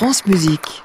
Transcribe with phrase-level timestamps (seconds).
[0.00, 0.82] France Musique.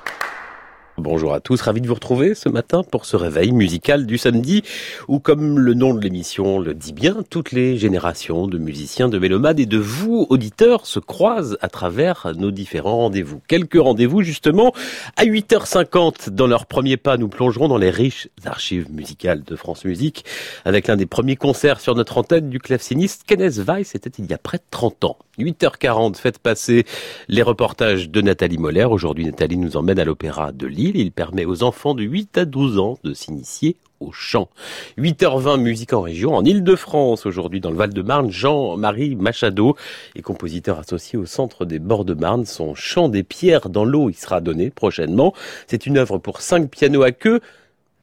[0.97, 4.61] Bonjour à tous, ravi de vous retrouver ce matin pour ce réveil musical du samedi
[5.07, 9.17] où, comme le nom de l'émission le dit bien, toutes les générations de musiciens, de
[9.17, 13.39] mélomades et de vous, auditeurs, se croisent à travers nos différents rendez-vous.
[13.47, 14.73] Quelques rendez-vous justement.
[15.15, 19.85] À 8h50, dans leur premier pas, nous plongerons dans les riches archives musicales de France
[19.85, 20.25] Musique
[20.65, 24.33] avec l'un des premiers concerts sur notre antenne du claveciniste Kenneth Weiss, c'était il y
[24.33, 25.17] a près de 30 ans.
[25.39, 26.85] 8h40, faites passer
[27.27, 28.85] les reportages de Nathalie Moller.
[28.85, 30.95] Aujourd'hui, Nathalie nous emmène à l'Opéra de Lille.
[30.95, 34.49] Il permet aux enfants de 8 à 12 ans de s'initier au chant.
[34.97, 39.75] 8h20 musique en région, en Ile-de-France, aujourd'hui dans le Val-de-Marne, Jean-Marie Machado
[40.15, 42.45] est compositeur associé au Centre des Bords de Marne.
[42.45, 45.33] Son chant des pierres dans l'eau, il sera donné prochainement.
[45.67, 47.39] C'est une œuvre pour cinq pianos à queue,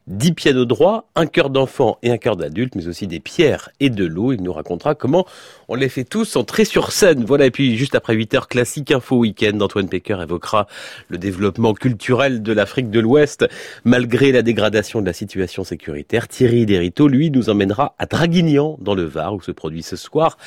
[0.07, 3.89] 10 pianos droits, un cœur d'enfant et un cœur d'adulte, mais aussi des pierres et
[3.89, 4.33] de l'eau.
[4.33, 5.25] Il nous racontera comment
[5.69, 7.23] on les fait tous entrer sur scène.
[7.23, 10.67] Voilà, et puis juste après 8 heures, classique info week-end, Antoine Pecker évoquera
[11.07, 13.45] le développement culturel de l'Afrique de l'Ouest,
[13.85, 16.27] malgré la dégradation de la situation sécuritaire.
[16.27, 20.37] Thierry Derito, lui, nous emmènera à Draguignan, dans le Var, où se produit ce soir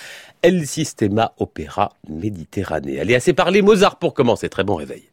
[0.43, 3.01] El Sistema Opéra Méditerranée.
[3.01, 4.49] Allez, assez parler Mozart pour commencer.
[4.49, 5.05] Très bon réveil.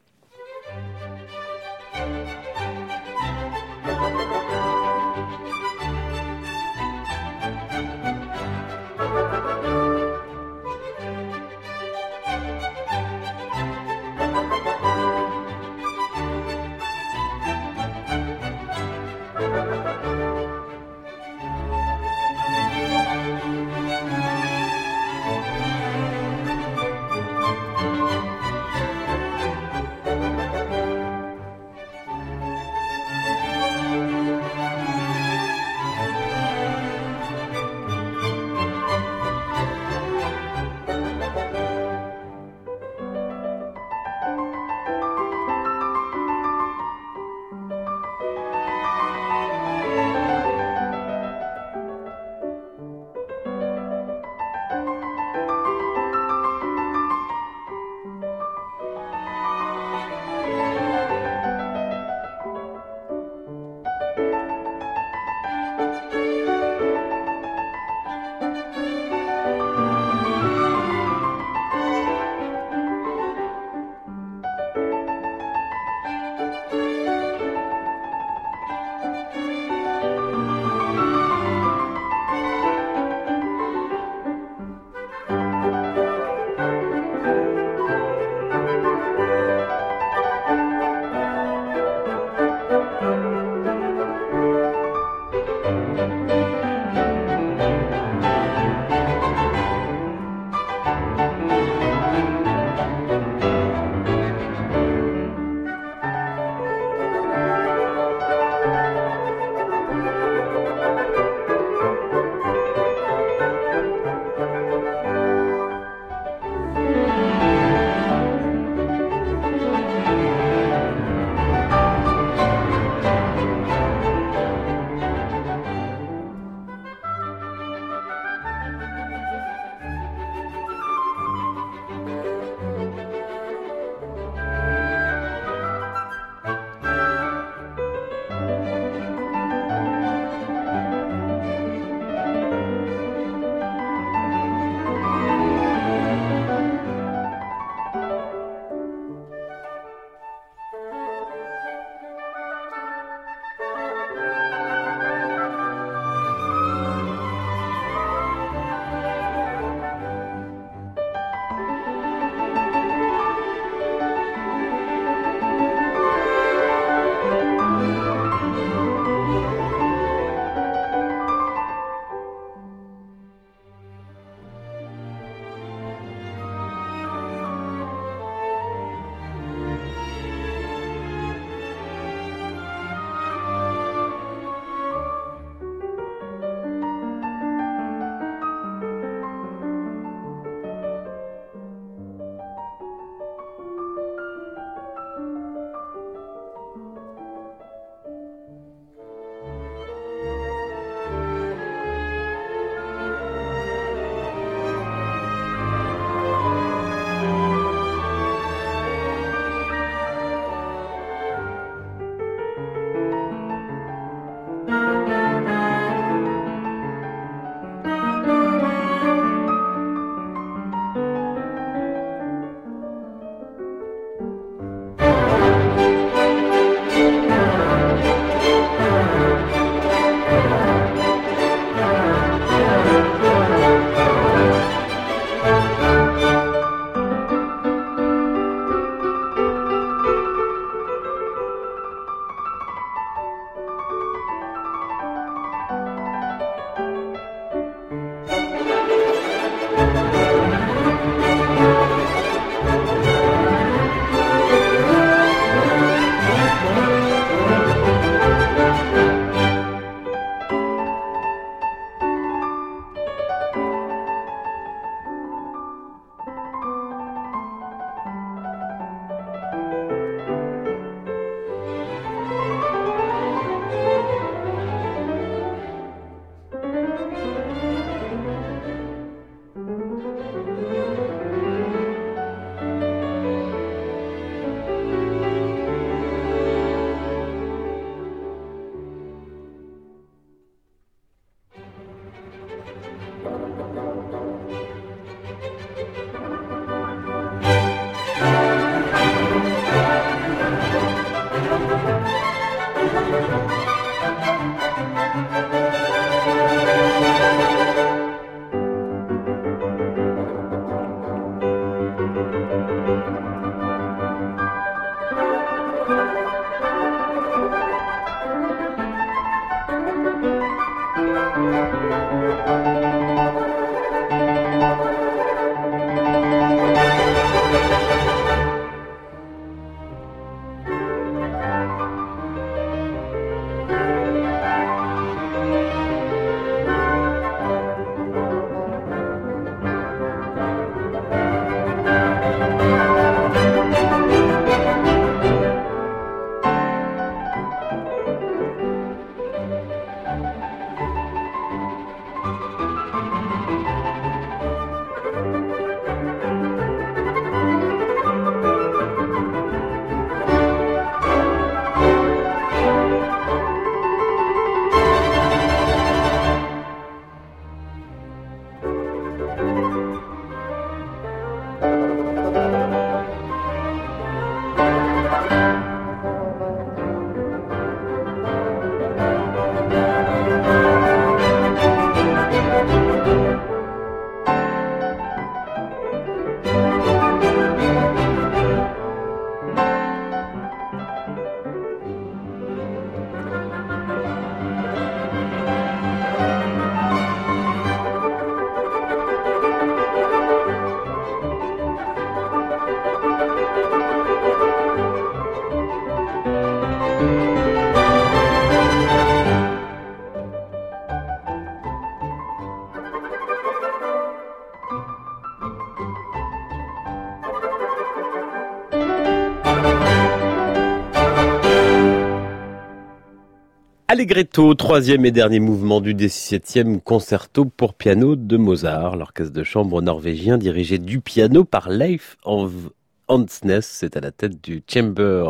[423.93, 429.83] Allegretto, troisième et dernier mouvement du 17e concerto pour piano de Mozart, l'orchestre de chambre
[429.83, 435.29] norvégien dirigé du piano par Leif Hansnes, c'est à la tête du Chamber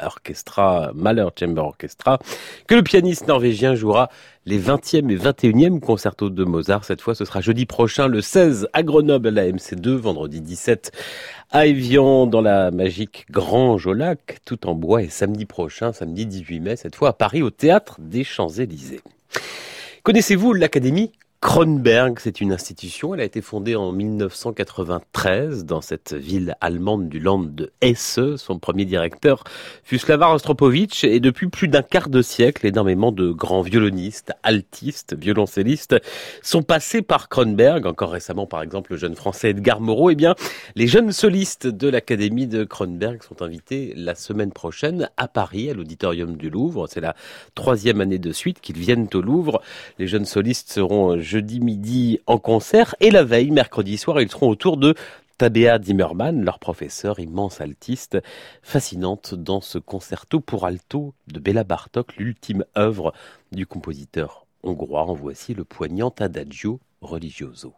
[0.00, 2.18] Orchestra, Mahler Chamber Orchestra,
[2.66, 4.08] que le pianiste norvégien jouera
[4.46, 6.86] les 20e et 21e concertos de Mozart.
[6.86, 10.90] Cette fois, ce sera jeudi prochain, le 16 à Grenoble à la MC2, vendredi 17
[11.52, 11.66] à
[12.26, 16.76] dans la magique Grange au lac, tout en bois, et samedi prochain, samedi 18 mai,
[16.76, 19.00] cette fois à Paris au théâtre des Champs-Élysées.
[20.04, 21.10] Connaissez-vous l'Académie
[21.42, 23.14] Kronberg, c'est une institution.
[23.14, 28.20] Elle a été fondée en 1993 dans cette ville allemande du land de Hesse.
[28.36, 29.44] Son premier directeur
[29.82, 35.16] fut Slavar Ostropovitch et depuis plus d'un quart de siècle, énormément de grands violonistes, altistes,
[35.18, 35.96] violoncellistes
[36.42, 37.86] sont passés par Kronberg.
[37.86, 40.10] Encore récemment, par exemple, le jeune français Edgar Moreau.
[40.10, 40.34] Eh bien,
[40.76, 45.72] les jeunes solistes de l'Académie de Kronberg sont invités la semaine prochaine à Paris, à
[45.72, 46.86] l'Auditorium du Louvre.
[46.86, 47.16] C'est la
[47.54, 49.62] troisième année de suite qu'ils viennent au Louvre.
[49.98, 54.48] Les jeunes solistes seront jeudi midi en concert et la veille, mercredi soir, ils seront
[54.48, 54.96] autour de
[55.38, 58.18] Tabea Zimmermann, leur professeur, immense altiste,
[58.62, 63.14] fascinante dans ce concerto pour alto de Béla Bartok, l'ultime œuvre
[63.52, 65.04] du compositeur hongrois.
[65.04, 67.74] En voici le poignant adagio religioso.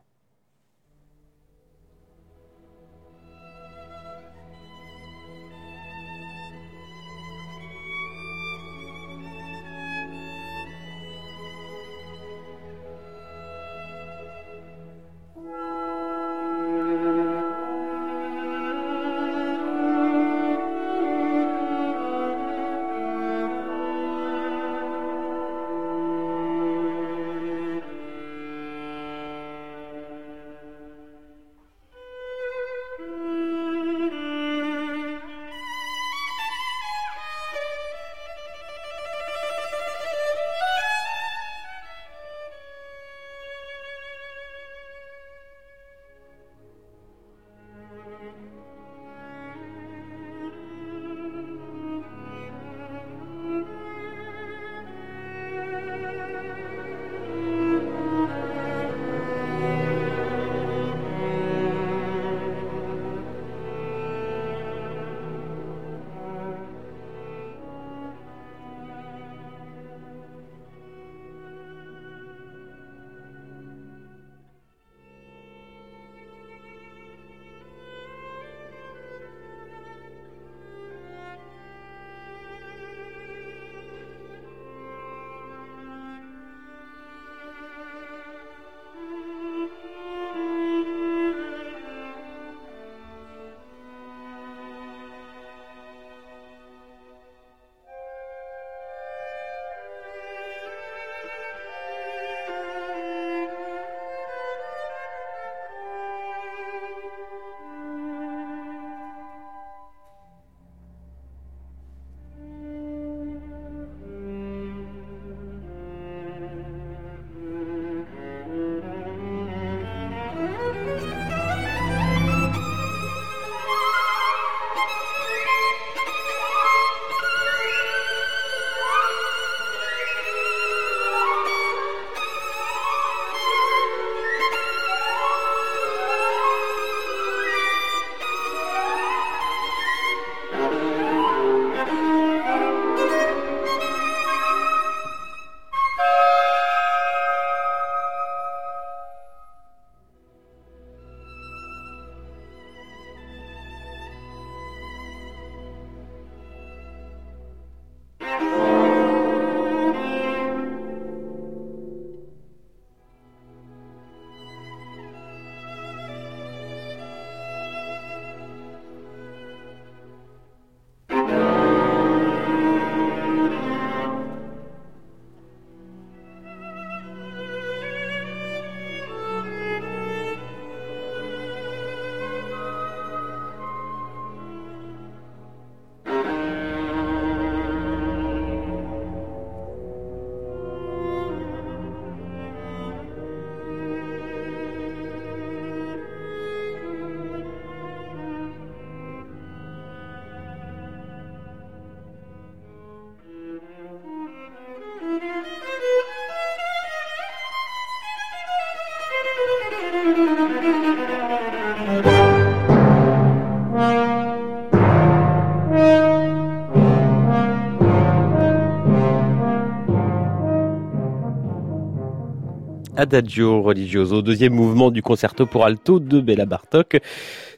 [223.03, 227.01] Adagio Religioso, deuxième mouvement du concerto pour alto de Béla Bartok.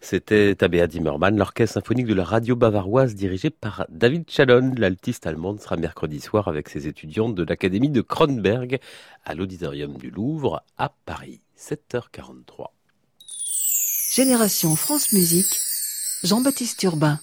[0.01, 4.73] C'était Tabea Zimmermann, l'orchestre symphonique de la radio bavaroise dirigé par David Chalon.
[4.79, 8.79] L'altiste allemande sera mercredi soir avec ses étudiants de l'Académie de Kronberg
[9.23, 11.43] à l'Auditorium du Louvre à Paris.
[11.59, 12.69] 7h43.
[14.15, 15.61] Génération France Musique,
[16.23, 17.21] Jean-Baptiste Urbain.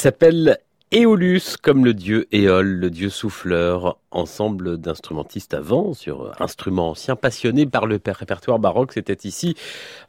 [0.00, 0.56] S'appelle
[0.92, 7.66] Éolus, comme le dieu Éole, le dieu souffleur, ensemble d'instrumentistes avant, sur instruments anciens, passionnés
[7.66, 8.94] par le répertoire baroque.
[8.94, 9.56] C'était ici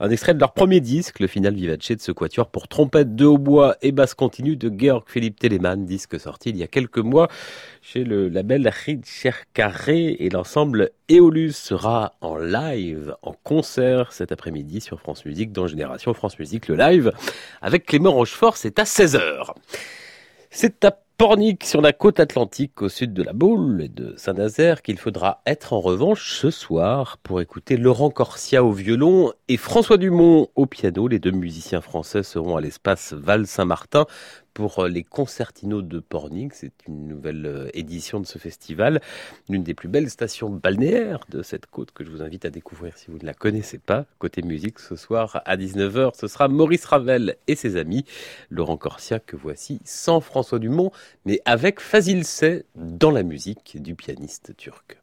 [0.01, 3.25] un extrait de leur premier disque, le final vivace de ce quatuor pour trompette, de
[3.25, 7.27] hautbois et basse continue de Georg Philipp Telemann, disque sorti il y a quelques mois
[7.83, 8.67] chez le label
[9.53, 15.67] Carré et l'ensemble Éolus sera en live, en concert cet après-midi sur France Musique dans
[15.67, 16.67] Génération France Musique.
[16.67, 17.11] Le live
[17.61, 19.53] avec Clément Rochefort, c'est à 16h.
[20.49, 24.81] C'est à Pornic, sur la côte atlantique, au sud de la Boule et de Saint-Nazaire,
[24.81, 29.97] qu'il faudra être en revanche ce soir pour écouter Laurent Corsia au violon et François
[29.97, 31.07] Dumont au piano.
[31.07, 34.07] Les deux musiciens français seront à l'espace Val-Saint-Martin
[34.53, 36.53] pour euh, les concertinos de Pornic.
[36.53, 39.01] C'est une nouvelle euh, édition de ce festival,
[39.49, 42.97] l'une des plus belles stations balnéaires de cette côte que je vous invite à découvrir
[42.97, 44.05] si vous ne la connaissez pas.
[44.19, 48.05] Côté musique, ce soir à 19h, ce sera Maurice Ravel et ses amis,
[48.49, 50.91] Laurent Corsia que voici sans François Dumont,
[51.25, 55.00] mais avec Fazil Say dans la musique du pianiste turc.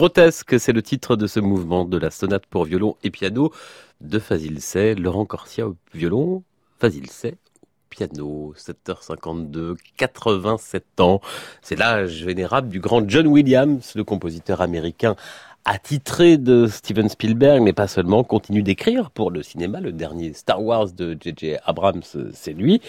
[0.00, 3.52] Grotesque, c'est le titre de ce mouvement de la sonate pour violon et piano
[4.00, 6.42] de Fazil Say, Laurent Corsia au violon,
[6.78, 11.20] Fazil Say au piano, 7h52, 87 ans.
[11.60, 15.16] C'est l'âge vénérable du grand John Williams, le compositeur américain
[15.64, 19.80] attitré de Steven Spielberg, mais pas seulement, continue d'écrire pour le cinéma.
[19.80, 21.56] Le dernier Star Wars de J.J.
[21.64, 22.80] Abrams, c'est lui.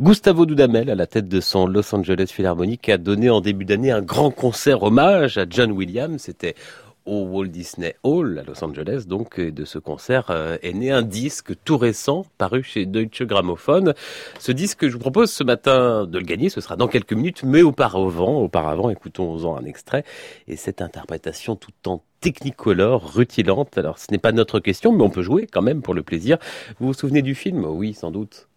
[0.00, 3.90] Gustavo Dudamel, à la tête de son Los Angeles Philharmonic, a donné en début d'année
[3.90, 6.22] un grand concert hommage à John Williams.
[6.22, 6.54] C'était
[7.06, 9.04] au Walt Disney Hall à Los Angeles.
[9.06, 13.94] Donc, de ce concert euh, est né un disque tout récent paru chez Deutsche Grammophon.
[14.38, 16.48] Ce disque, je vous propose ce matin de le gagner.
[16.48, 20.04] Ce sera dans quelques minutes, mais auparavant, auparavant, écoutons-en un extrait.
[20.48, 23.78] Et cette interprétation tout en technicolore, rutilante.
[23.78, 26.38] Alors, ce n'est pas notre question, mais on peut jouer quand même pour le plaisir.
[26.80, 27.64] Vous vous souvenez du film?
[27.64, 28.48] Oui, sans doute.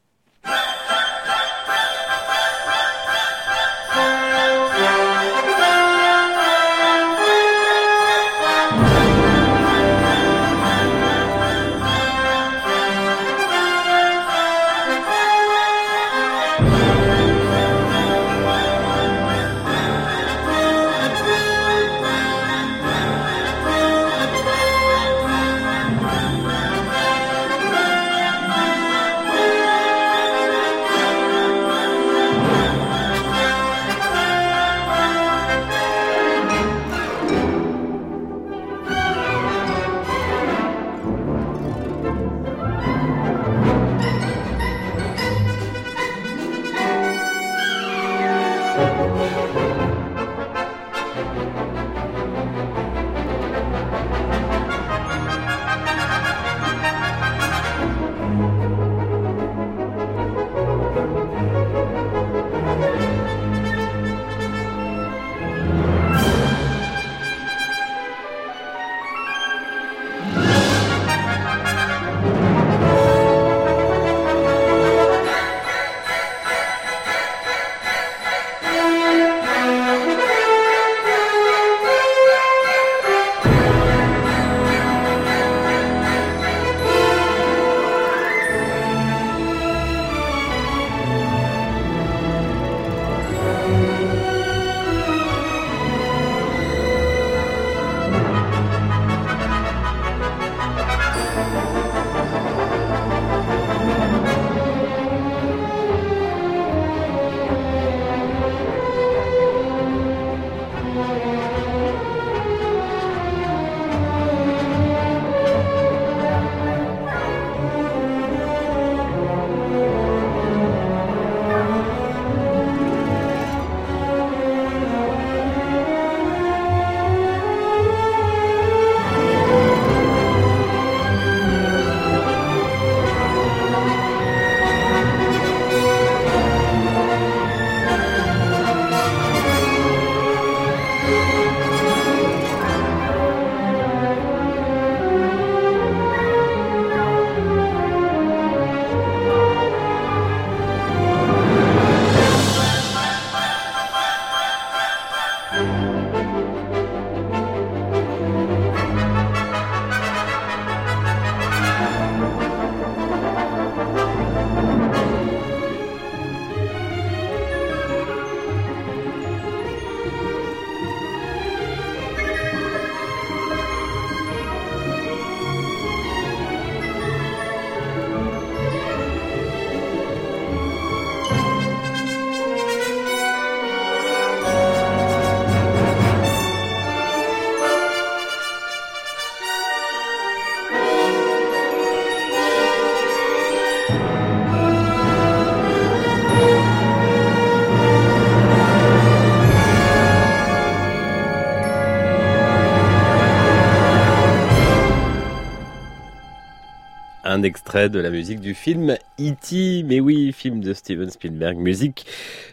[207.40, 209.84] Un extrait de la musique du film E.T.
[209.84, 212.06] Mais oui, film de Steven Spielberg, musique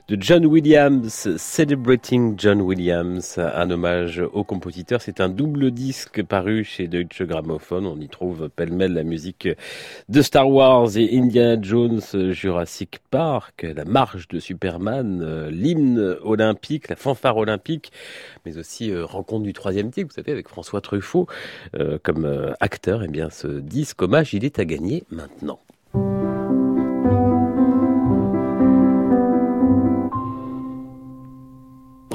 [0.09, 5.03] de John Williams, Celebrating John Williams, un hommage au compositeur.
[5.03, 7.85] C'est un double disque paru chez Deutsche Grammophon.
[7.85, 9.49] On y trouve pêle-mêle la musique
[10.09, 16.97] de Star Wars et Indiana Jones, Jurassic Park, la marche de Superman, l'hymne olympique, la
[16.97, 17.90] fanfare olympique,
[18.45, 21.27] mais aussi euh, Rencontre du troisième type, vous savez, avec François Truffaut
[21.75, 23.03] euh, comme euh, acteur.
[23.03, 25.59] Eh bien, ce disque hommage, il est à gagner maintenant.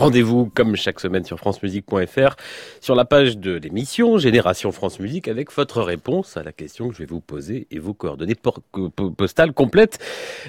[0.01, 2.35] Rendez-vous comme chaque semaine sur francemusique.fr
[2.79, 6.95] sur la page de l'émission Génération France Musique avec votre réponse à la question que
[6.95, 8.33] je vais vous poser et vos coordonnées
[9.15, 9.99] postales complètes,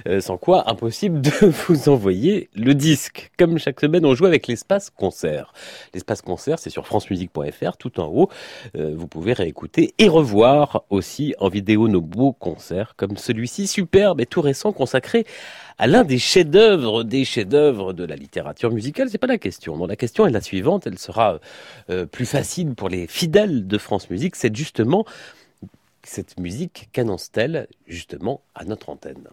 [0.09, 1.31] euh, sans quoi impossible de
[1.69, 3.31] vous envoyer le disque.
[3.39, 5.53] Comme chaque semaine, on joue avec l'espace concert.
[5.93, 8.31] L'espace concert, c'est sur francemusique.fr tout en haut.
[8.75, 14.19] Euh, vous pouvez réécouter et revoir aussi en vidéo nos beaux concerts comme celui-ci superbe
[14.23, 15.27] et tout récent consacré
[15.79, 19.09] à l'un des chefs-d'œuvre, des chefs-d'œuvre de la littérature musicale.
[19.11, 19.77] C'est pas la question.
[19.77, 20.87] Non, la question est la suivante.
[20.87, 21.41] Elle sera
[21.91, 24.37] euh, plus facile pour les fidèles de France Musique.
[24.37, 25.05] C'est justement
[26.05, 29.29] cette musique qu'annonce-t-elle justement à notre antenne.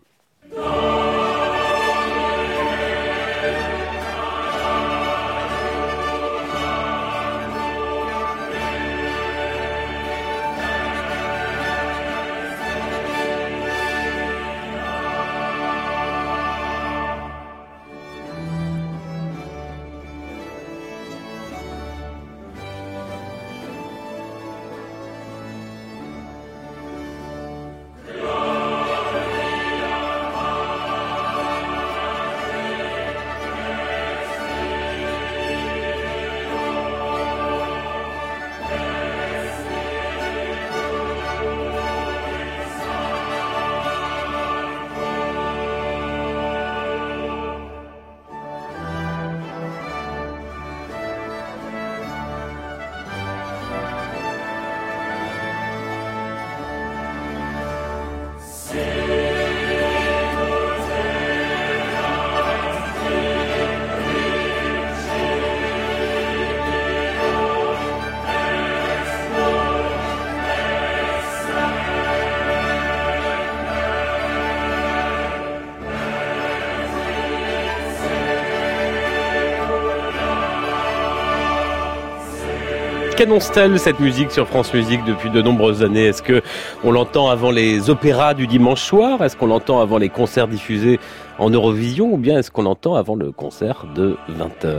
[83.20, 86.06] Qu'annonce-t-elle cette musique sur France Musique depuis de nombreuses années?
[86.06, 86.42] Est-ce que
[86.86, 89.22] on l'entend avant les opéras du dimanche soir?
[89.22, 91.02] Est-ce qu'on l'entend avant les concerts diffusés
[91.38, 92.14] en Eurovision?
[92.14, 94.78] Ou bien est-ce qu'on l'entend avant le concert de 20h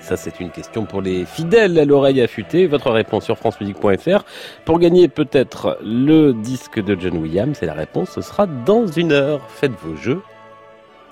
[0.00, 2.66] ça, c'est une question pour les fidèles à l'oreille affûtée.
[2.66, 4.24] Votre réponse sur francemusique.fr.
[4.64, 9.12] Pour gagner peut-être le disque de John Williams, et la réponse, ce sera dans une
[9.12, 9.42] heure.
[9.48, 10.22] Faites vos jeux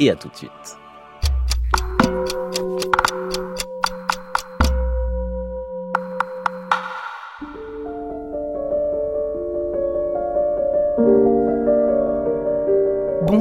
[0.00, 0.50] et à tout de suite.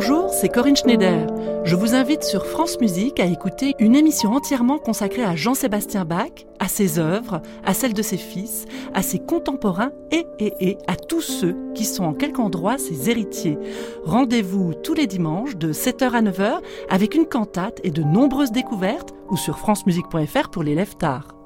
[0.02, 1.28] Bonjour, c'est Corinne Schneider.
[1.66, 6.46] Je vous invite sur France Musique à écouter une émission entièrement consacrée à Jean-Sébastien Bach,
[6.58, 11.20] à ses œuvres, à celles de ses fils, à ses contemporains et, et, à tous
[11.20, 13.58] ceux qui sont en quelque endroit ses héritiers.
[14.06, 19.14] Rendez-vous tous les dimanches de 7h à 9h avec une cantate et de nombreuses découvertes
[19.30, 21.39] ou sur francemusique.fr pour les tard.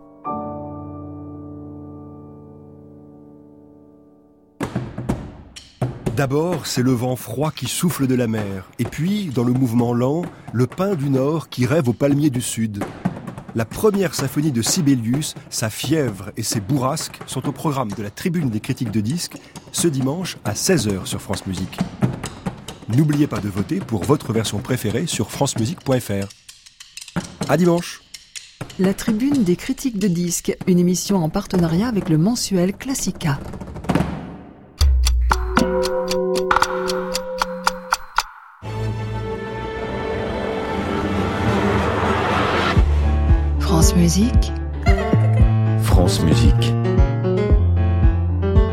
[6.15, 9.95] D'abord, c'est le vent froid qui souffle de la mer, et puis, dans le mouvement
[9.95, 10.21] lent,
[10.51, 12.83] le pin du nord qui rêve aux palmiers du sud.
[13.55, 18.11] La première symphonie de Sibelius, sa fièvre et ses bourrasques sont au programme de la
[18.11, 19.37] tribune des critiques de disques
[19.71, 21.79] ce dimanche à 16h sur France Musique.
[22.89, 26.27] N'oubliez pas de voter pour votre version préférée sur francemusique.fr.
[27.49, 28.03] À dimanche
[28.77, 33.39] La tribune des critiques de disques, une émission en partenariat avec le mensuel Classica.
[43.93, 44.51] France Musique.
[45.83, 46.73] France Musique.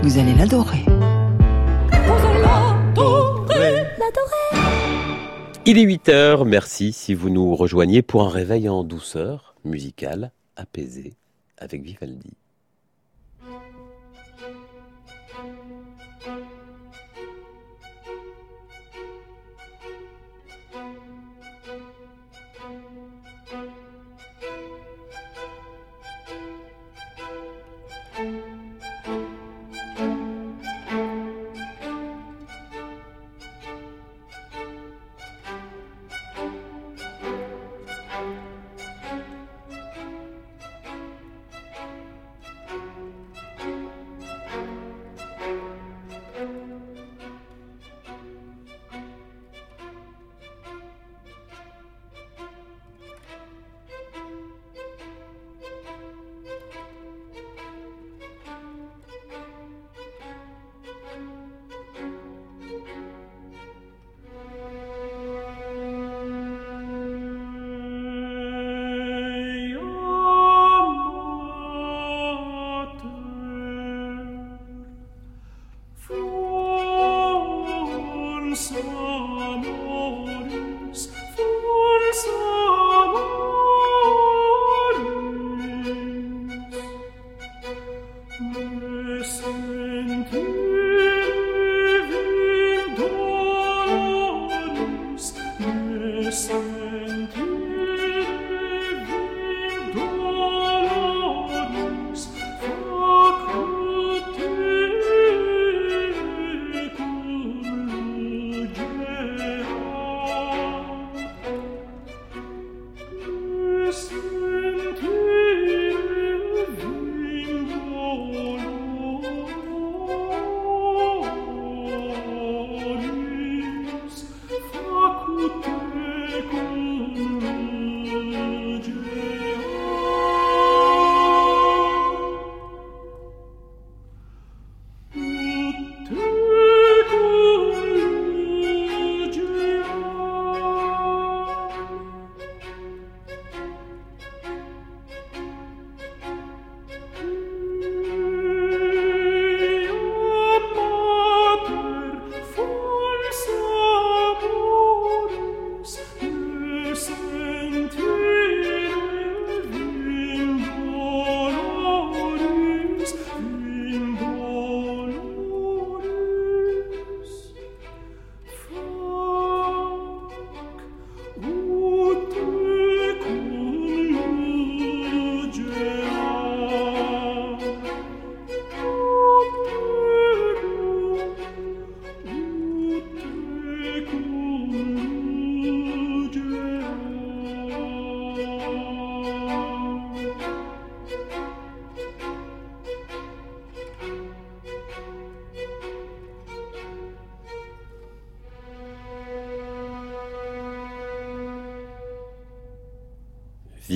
[0.02, 0.82] Vous allez l'adorer.
[5.66, 10.32] Il est 8 heures, merci si vous nous rejoignez pour un réveil en douceur, musical,
[10.56, 11.12] apaisé,
[11.58, 12.32] avec Vivaldi.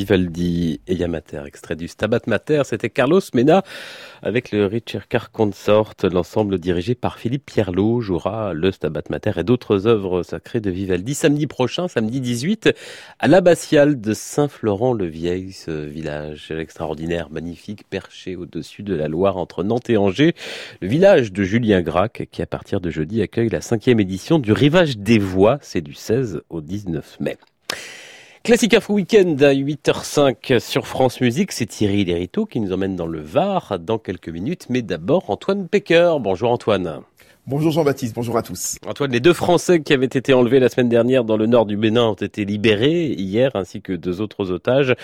[0.05, 2.61] Vivaldi et Yamater, extrait du Stabat Mater.
[2.67, 3.65] C'était Carlos Mena
[4.23, 4.69] avec le
[5.09, 5.95] Car Consort.
[6.03, 11.15] L'ensemble dirigé par Philippe Pierlot jouera le Stabat Mater et d'autres œuvres sacrées de Vivaldi
[11.15, 12.75] samedi prochain, samedi 18,
[13.19, 19.89] à l'abbatiale de Saint-Florent-le-Vieil, ce village extraordinaire, magnifique, perché au-dessus de la Loire entre Nantes
[19.89, 20.35] et Angers.
[20.83, 24.53] Le village de Julien Gracq qui à partir de jeudi accueille la cinquième édition du
[24.53, 25.57] Rivage des Voix.
[25.63, 27.39] C'est du 16 au 19 mai.
[28.45, 33.07] Classique Info Weekend à 8h05 sur France Musique, c'est Thierry Lériteau qui nous emmène dans
[33.07, 36.17] le Var dans quelques minutes, mais d'abord Antoine Pecker.
[36.21, 37.01] Bonjour Antoine.
[37.47, 38.77] Bonjour Jean-Baptiste, bonjour à tous.
[38.87, 41.77] Antoine, les deux Français qui avaient été enlevés la semaine dernière dans le nord du
[41.77, 44.95] Bénin ont été libérés hier, ainsi que deux autres otages.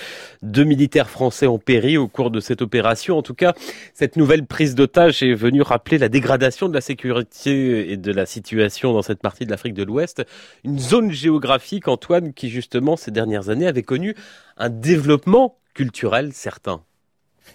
[0.40, 3.18] Deux militaires français ont péri au cours de cette opération.
[3.18, 3.52] En tout cas,
[3.92, 8.24] cette nouvelle prise d'otages est venue rappeler la dégradation de la sécurité et de la
[8.24, 10.24] situation dans cette partie de l'Afrique de l'Ouest.
[10.64, 14.14] Une zone géographique, Antoine, qui justement ces dernières années avait connu
[14.56, 16.80] un développement culturel certain.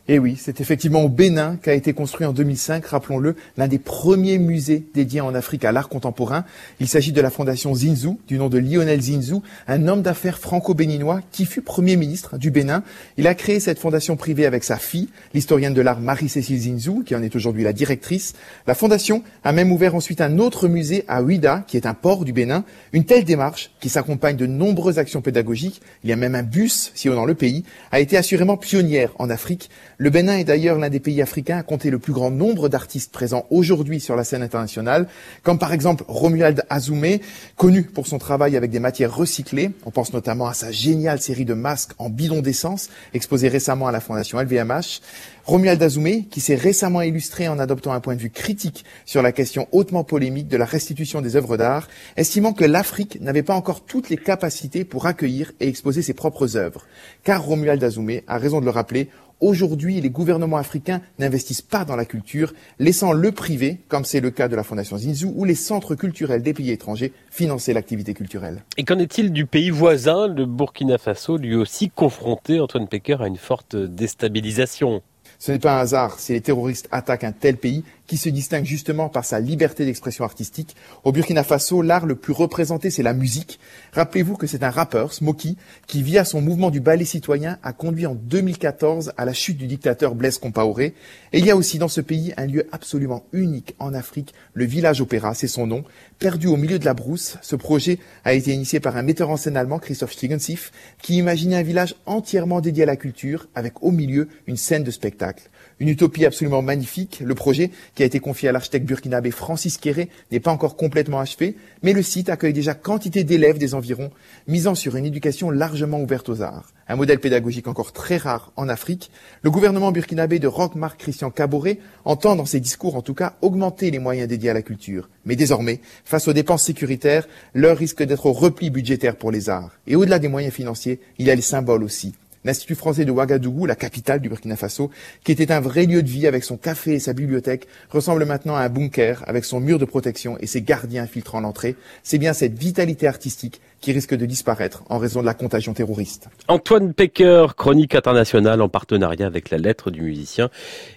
[0.08, 3.80] Et eh oui, c'est effectivement au Bénin qu'a été construit en 2005, rappelons-le, l'un des
[3.80, 6.46] premiers musées dédiés en Afrique à l'art contemporain.
[6.80, 11.22] Il s'agit de la fondation Zinzou, du nom de Lionel Zinzou, un homme d'affaires franco-béninois
[11.32, 12.84] qui fut premier ministre du Bénin.
[13.18, 17.16] Il a créé cette fondation privée avec sa fille, l'historienne de l'art Marie-Cécile Zinzou, qui
[17.16, 18.36] en est aujourd'hui la directrice.
[18.68, 22.26] La fondation a même ouvert ensuite un autre musée à Ouida, qui est un port
[22.26, 22.64] du Bénin.
[22.94, 26.92] Une telle démarche, qui s'accompagne de nombreuses actions pédagogiques, il y a même un bus
[26.94, 29.72] sillonnant le pays, a été assurément pionnière en Afrique.
[29.98, 33.14] Le Bénin est d'ailleurs l'un des pays africains à compter le plus grand nombre d'artistes
[33.14, 35.08] présents aujourd'hui sur la scène internationale,
[35.42, 37.22] comme par exemple Romuald Azoumé,
[37.56, 39.72] connu pour son travail avec des matières recyclées.
[39.86, 43.94] On pense notamment à sa géniale série de masques en bidon d'essence, exposée récemment à
[43.94, 45.00] la fondation LVMH.
[45.46, 49.32] Romuald Azoumé, qui s'est récemment illustré en adoptant un point de vue critique sur la
[49.32, 53.86] question hautement polémique de la restitution des œuvres d'art, estimant que l'Afrique n'avait pas encore
[53.86, 56.88] toutes les capacités pour accueillir et exposer ses propres œuvres.
[57.24, 59.10] Car Romuald Azoumé a raison de le rappeler,
[59.42, 64.32] Aujourd'hui, les gouvernements africains n'investissent pas dans la culture, laissant le privé, comme c'est le
[64.32, 68.64] cas de la Fondation Zinzou, ou les centres culturels des pays étrangers financer l'activité culturelle.
[68.78, 73.28] Et qu'en est-il du pays voisin, le Burkina Faso, lui aussi confronté, Antoine Pecker, à
[73.28, 75.02] une forte déstabilisation
[75.38, 78.66] ce n'est pas un hasard si les terroristes attaquent un tel pays qui se distingue
[78.66, 80.76] justement par sa liberté d'expression artistique.
[81.04, 83.60] Au Burkina Faso, l'art le plus représenté, c'est la musique.
[83.94, 85.56] Rappelez-vous que c'est un rappeur, Smokey,
[85.88, 89.68] qui via son mouvement du ballet citoyen a conduit en 2014 à la chute du
[89.68, 90.94] dictateur Blaise Compaoré.
[91.34, 94.66] Et il y a aussi dans ce pays un lieu absolument unique en Afrique, le
[94.66, 95.84] village opéra, c'est son nom.
[96.20, 99.38] Perdu au milieu de la brousse, ce projet a été initié par un metteur en
[99.38, 103.92] scène allemand, Christoph Stigensif, qui imaginait un village entièrement dédié à la culture, avec au
[103.92, 105.50] milieu une scène de spectacle.
[105.80, 110.10] Une utopie absolument magnifique, le projet qui a été confié à l'architecte burkinabé Francis Kéré,
[110.32, 114.12] n'est pas encore complètement achevé, mais le site accueille déjà quantité d'élèves des environs,
[114.48, 116.72] misant sur une éducation largement ouverte aux arts.
[116.88, 119.12] Un modèle pédagogique encore très rare en Afrique.
[119.42, 123.92] Le gouvernement burkinabé de Roch-Marc Christian Caboret entend, dans ses discours en tout cas, augmenter
[123.92, 125.10] les moyens dédiés à la culture.
[125.26, 129.72] Mais désormais, face aux dépenses sécuritaires, l'heure risque d'être au repli budgétaire pour les arts.
[129.88, 132.14] Et au-delà des moyens financiers, il y a les symboles aussi
[132.46, 134.90] l'Institut français de Ouagadougou, la capitale du Burkina Faso,
[135.24, 138.56] qui était un vrai lieu de vie avec son café et sa bibliothèque, ressemble maintenant
[138.56, 141.76] à un bunker avec son mur de protection et ses gardiens filtrant l'entrée.
[142.04, 146.30] C'est bien cette vitalité artistique qui risque de disparaître en raison de la contagion terroriste.
[146.48, 150.50] Antoine Pecker, chronique internationale en partenariat avec la lettre du musicien.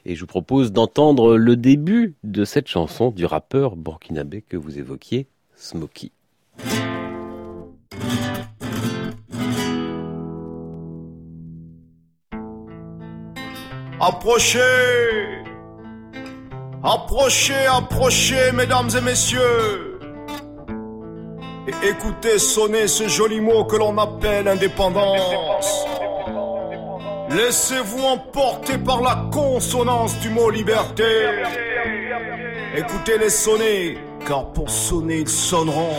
[0.07, 4.79] Et je vous propose d'entendre le début de cette chanson du rappeur burkinabé que vous
[4.79, 5.27] évoquiez,
[5.57, 6.13] Smokey.
[14.09, 15.45] Approchez
[16.83, 20.01] Approchez, approchez, mesdames et messieurs
[21.67, 25.85] Et écoutez sonner ce joli mot que l'on appelle indépendance.
[27.29, 31.05] Laissez-vous emporter par la consonance du mot liberté.
[32.79, 35.93] Écoutez-les sonner, car pour sonner ils sonneront,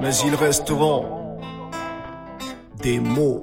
[0.00, 1.04] mais ils resteront
[2.80, 3.42] des mots.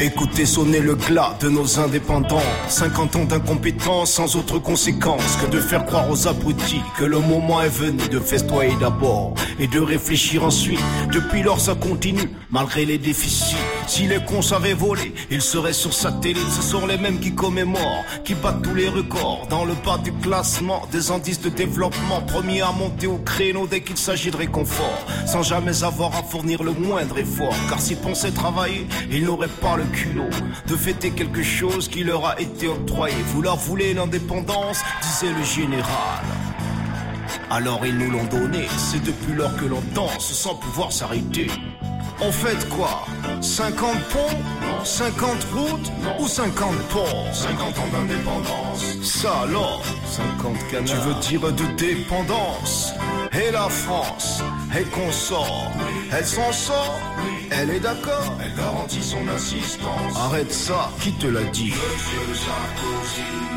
[0.00, 2.40] Écoutez sonner le glas de nos indépendants.
[2.68, 7.60] 50 ans d'incompétence sans autre conséquence que de faire croire aux abrutis que le moment
[7.62, 10.78] est venu de festoyer d'abord et de réfléchir ensuite.
[11.12, 13.56] Depuis lors, ça continue, malgré les déficits.
[13.88, 16.48] Si les cons savaient voler, ils seraient sur satellite.
[16.48, 20.12] Ce sont les mêmes qui commémorent, qui battent tous les records dans le bas du
[20.12, 22.20] classement des indices de développement.
[22.28, 26.62] Premiers à monter au créneau dès qu'il s'agit de réconfort, sans jamais avoir à fournir
[26.62, 27.54] le moindre effort.
[27.68, 29.87] Car s'ils pensaient travailler, ils n'auraient pas le
[30.66, 33.16] de fêter quelque chose qui leur a été octroyé.
[33.28, 36.24] Vous leur voulez l'indépendance, disait le général.
[37.50, 41.48] Alors ils nous l'ont donné, c'est depuis lors que l'on danse sans pouvoir s'arrêter.
[42.20, 43.06] On fait quoi?
[43.40, 44.84] 50 ponts?
[44.84, 45.92] 50 routes?
[46.18, 49.02] Ou 50 ponts 50 ans d'indépendance.
[49.02, 49.82] Ça alors?
[50.04, 50.84] 50 canards.
[50.84, 52.92] Tu veux dire de dépendance?
[53.32, 54.42] Et la France,
[54.74, 55.70] elle consort.
[56.10, 56.98] Elle s'en sort?
[57.50, 60.16] Elle est d'accord Elle garantit son assistance.
[60.16, 61.72] Arrête ça, qui te l'a dit?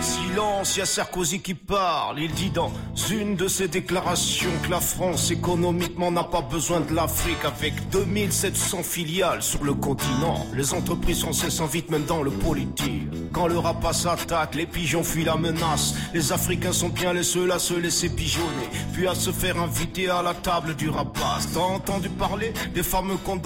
[0.02, 2.20] Silence, y a Sarkozy qui parle.
[2.20, 2.72] Il dit dans
[3.12, 8.84] une de ses déclarations que la France économiquement n'a pas besoin de l'Afrique avec 2700
[8.84, 10.46] filiales sur le continent.
[10.56, 13.08] Les entreprises sont sans vite même dans le politique.
[13.32, 15.96] Quand le rapace attaque, les pigeons fuient la menace.
[16.14, 20.10] Les Africains sont bien les seuls à se laisser pigeonner, puis à se faire inviter
[20.10, 21.50] à la table du rapace.
[21.54, 23.42] T'as entendu parler des fameux comptes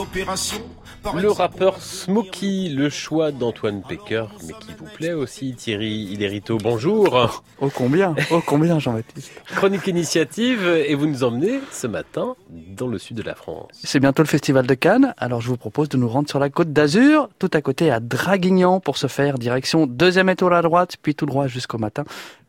[1.14, 7.43] le rappeur Smokey, le choix d'Antoine Pecker, mais qui vous plaît aussi, Thierry Ilerito, bonjour.
[7.60, 9.32] Oh combien, oh combien Jean-Baptiste.
[9.56, 13.70] Chronique initiative, et vous nous emmenez ce matin dans le sud de la France.
[13.74, 16.49] C'est bientôt le festival de Cannes, alors je vous propose de nous rendre sur la
[16.49, 20.97] côte d'Azur, tout à côté à Draguignan, pour se faire direction deuxième étoile à droite,
[21.01, 22.03] puis tout droit jusqu'au matin.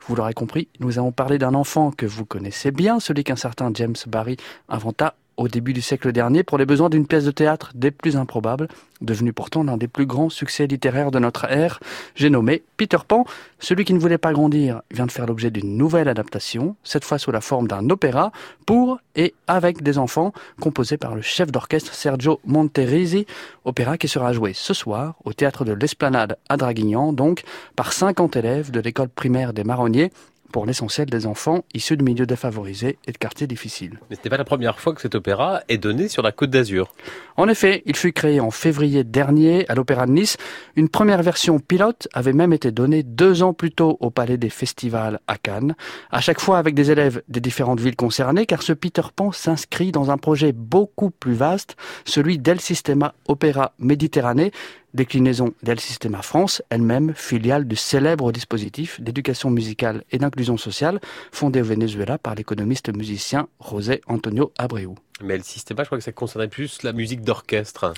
[0.07, 3.71] Vous l'aurez compris, nous avons parlé d'un enfant que vous connaissez bien, celui qu'un certain
[3.75, 4.37] James Barry
[4.69, 8.16] inventa au début du siècle dernier pour les besoins d'une pièce de théâtre des plus
[8.16, 8.68] improbables,
[9.01, 11.80] devenue pourtant l'un des plus grands succès littéraires de notre ère.
[12.14, 13.24] J'ai nommé Peter Pan.
[13.59, 17.18] Celui qui ne voulait pas grandir vient de faire l'objet d'une nouvelle adaptation, cette fois
[17.18, 18.32] sous la forme d'un opéra
[18.64, 23.26] pour et avec des enfants, composé par le chef d'orchestre Sergio Monterisi,
[23.64, 27.43] opéra qui sera joué ce soir au théâtre de l'Esplanade à Draguignan, donc
[27.76, 30.11] par 50 élèves de l'école primaire des Marronniers
[30.53, 34.01] pour l'essentiel des enfants issus de milieux défavorisés et de quartiers difficiles.
[34.11, 36.51] Mais ce n'est pas la première fois que cet opéra est donné sur la Côte
[36.51, 36.92] d'Azur.
[37.36, 40.36] En effet, il fut créé en février dernier à l'Opéra de Nice.
[40.76, 44.51] Une première version pilote avait même été donnée deux ans plus tôt au Palais des
[44.51, 45.74] Festivals à Cannes,
[46.11, 49.92] à chaque fois avec des élèves des différentes villes concernées, car ce Peter Pan s'inscrit
[49.92, 54.53] dans un projet beaucoup plus vaste, celui d'El Sistema Opéra Méditerranée,
[54.95, 61.01] déclinaison d'El Sistema France, elle-même filiale du célèbre dispositif d'éducation musicale et d'inclusion sociale
[61.32, 64.95] fondé au Venezuela par l'économiste musicien José Antonio Abreu.
[65.22, 67.95] Mais El Sistema, je crois que ça concernait plus la musique d'orchestre.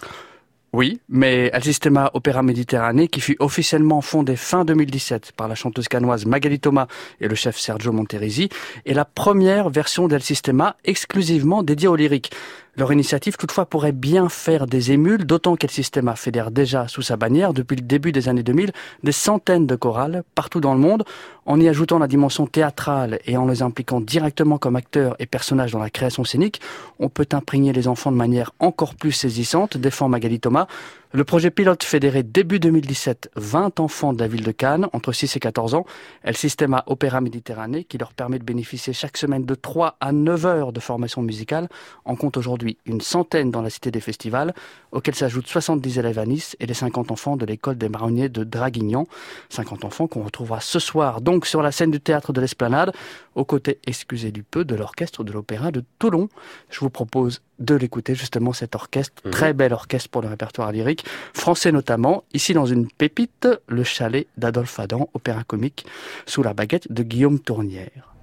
[0.74, 5.88] Oui, mais El Sistema Opéra Méditerranée, qui fut officiellement fondé fin 2017 par la chanteuse
[5.88, 6.88] canoise Magali Thomas
[7.20, 8.50] et le chef Sergio Monterisi,
[8.84, 12.30] est la première version d'El Sistema exclusivement dédiée au lyrique.
[12.78, 17.16] Leur initiative toutefois pourrait bien faire des émules, d'autant qu'El Sistema fédère déjà sous sa
[17.16, 18.70] bannière, depuis le début des années 2000,
[19.02, 21.02] des centaines de chorales partout dans le monde,
[21.44, 25.72] en y ajoutant la dimension théâtrale et en les impliquant directement comme acteurs et personnages
[25.72, 26.60] dans la création scénique,
[27.00, 30.68] on peut imprégner les enfants de manière encore plus saisissante, défend Magali Thomas.
[31.10, 35.36] Le projet pilote fédérait début 2017 20 enfants de la ville de Cannes entre 6
[35.36, 35.86] et 14 ans
[36.22, 39.96] et le système à Opéra Méditerranée qui leur permet de bénéficier chaque semaine de 3
[40.02, 41.70] à 9 heures de formation musicale
[42.04, 44.52] en compte aujourd'hui une centaine dans la cité des festivals
[44.92, 48.44] auxquels s'ajoutent 70 élèves à Nice et les 50 enfants de l'école des marronniers de
[48.44, 49.06] Draguignan.
[49.48, 52.92] 50 enfants qu'on retrouvera ce soir donc sur la scène du théâtre de l'Esplanade
[53.34, 56.28] aux côtés, excusez du peu, de l'orchestre de l'opéra de Toulon.
[56.68, 59.30] Je vous propose de l'écouter justement cet orchestre, mhm.
[59.30, 61.04] très bel orchestre pour le répertoire lyrique,
[61.34, 65.86] français notamment, ici dans une pépite, le chalet d'Adolphe Adam, opéra comique,
[66.26, 68.14] sous la baguette de Guillaume Tournière.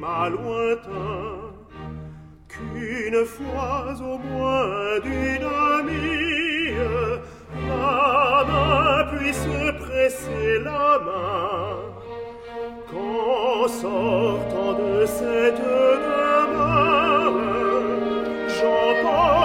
[0.00, 1.52] Climat lointain
[2.48, 5.44] qu'une fois au moins d'une
[5.78, 6.74] amie
[7.68, 9.46] la main puisse
[9.78, 11.76] presser la main
[12.90, 17.34] qu'en sortant de cette demeure
[18.48, 19.39] j'emporte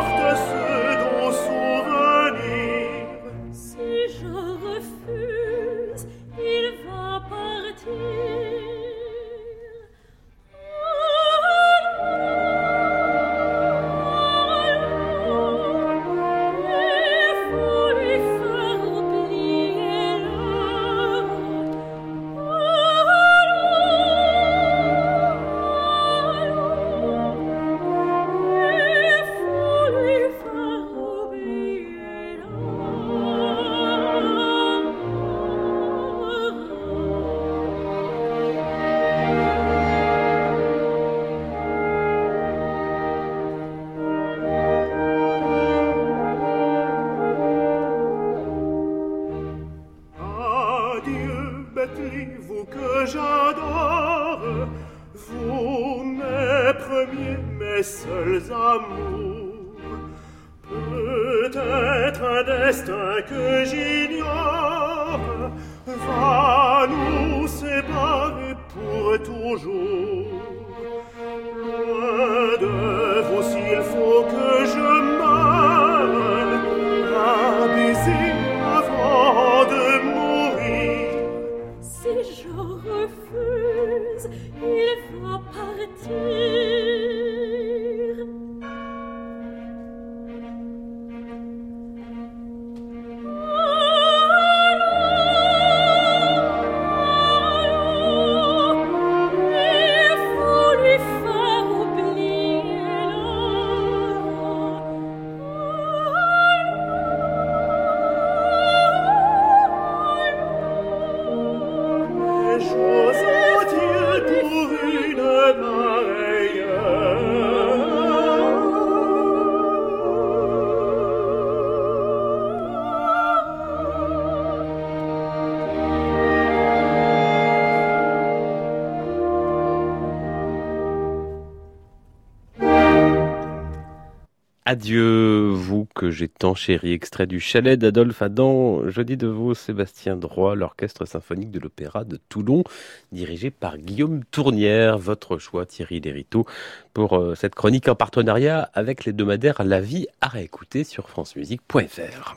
[134.67, 138.89] Adieu, vous que j'ai tant chéri, extrait du chalet d'Adolphe Adam.
[138.89, 142.63] Je dis de vous, Sébastien Droit, l'orchestre symphonique de l'Opéra de Toulon,
[143.11, 144.97] dirigé par Guillaume Tournière.
[144.97, 146.47] Votre choix, Thierry Lériteau,
[146.95, 152.35] pour euh, cette chronique en partenariat avec les domadaires La Vie à réécouter sur francemusique.fr.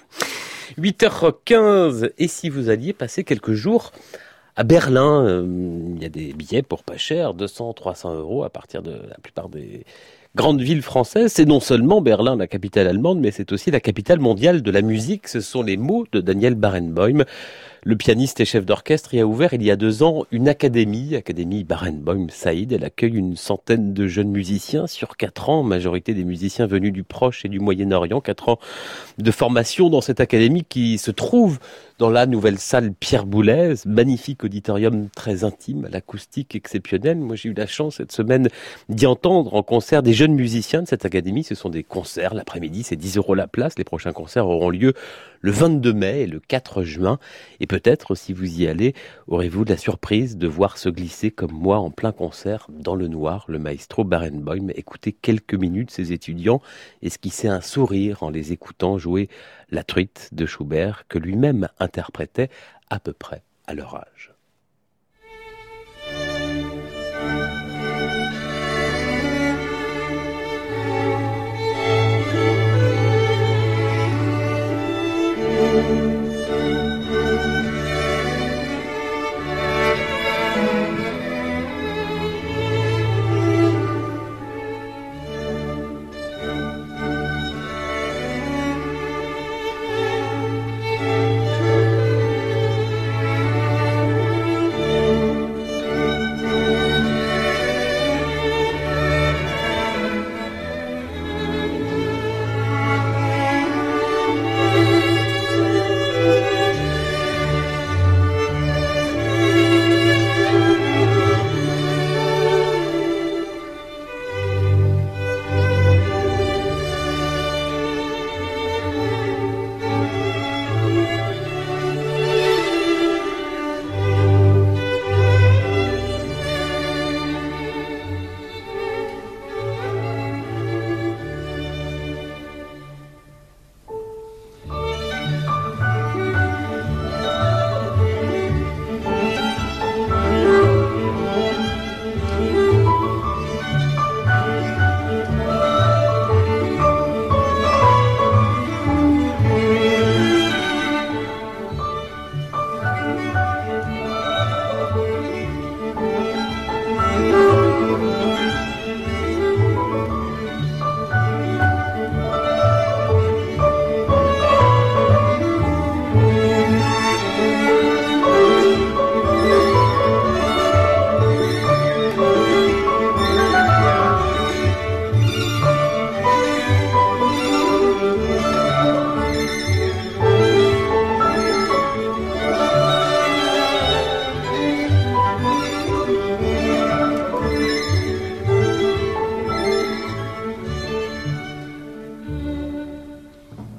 [0.79, 3.91] 8h15, et si vous alliez passer quelques jours
[4.55, 5.47] à Berlin, euh,
[5.97, 9.17] il y a des billets pour pas cher, 200, 300 euros à partir de la
[9.23, 9.87] plupart des
[10.35, 14.21] grande ville française, c'est non seulement Berlin, la capitale allemande, mais c'est aussi la capitale
[14.21, 15.29] mondiale de la musique.
[15.29, 17.25] Ce sont les mots de Daniel Barenboim.
[17.85, 21.15] Le pianiste et chef d'orchestre y a ouvert il y a deux ans une académie,
[21.15, 22.73] Académie Barenboim Saïd.
[22.73, 27.05] Elle accueille une centaine de jeunes musiciens sur quatre ans, majorité des musiciens venus du
[27.05, 28.21] Proche et du Moyen-Orient.
[28.21, 28.59] Quatre ans
[29.19, 31.59] de formation dans cette académie qui se trouve
[31.99, 37.19] dans la nouvelle salle Pierre Boulez, magnifique auditorium très intime, l'acoustique exceptionnelle.
[37.19, 38.49] Moi, j'ai eu la chance cette semaine
[38.89, 41.43] d'y entendre en concert des jeunes musiciens de cette académie.
[41.43, 43.79] Ce sont des concerts l'après-midi, c'est 10 euros la place.
[43.79, 44.95] Les prochains concerts auront lieu
[45.41, 47.19] le 22 mai et le 4 juin
[47.69, 48.95] peut-être, si vous y allez,
[49.29, 53.45] aurez-vous la surprise de voir se glisser comme moi en plein concert, dans le noir,
[53.47, 56.61] le maestro Barenboim écouter quelques minutes ses étudiants
[57.03, 59.29] esquisser un sourire en les écoutant jouer
[59.71, 62.51] la truite de Schubert que lui-même interprétait
[62.91, 64.33] à peu près à leur âge.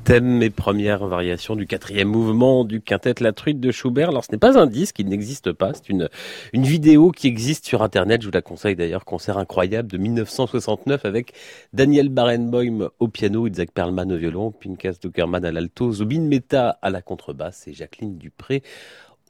[0.10, 4.10] Thème et première variation du quatrième mouvement du quintet La Truite de Schubert.
[4.10, 6.10] Alors ce n'est pas un disque, il n'existe pas, c'est une,
[6.52, 11.06] une vidéo qui existe sur internet, je vous la conseille d'ailleurs, concert incroyable de 1969
[11.06, 11.34] avec
[11.74, 16.90] Daniel Barenboim au piano, Isaac Perlman au violon, Pinkas Duckerman à l'alto, Zubin Mehta à
[16.90, 18.64] la contrebasse et Jacqueline Dupré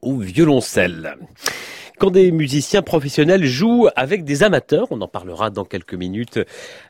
[0.02, 1.18] au violoncelle.
[2.00, 6.40] Quand des musiciens professionnels jouent avec des amateurs, on en parlera dans quelques minutes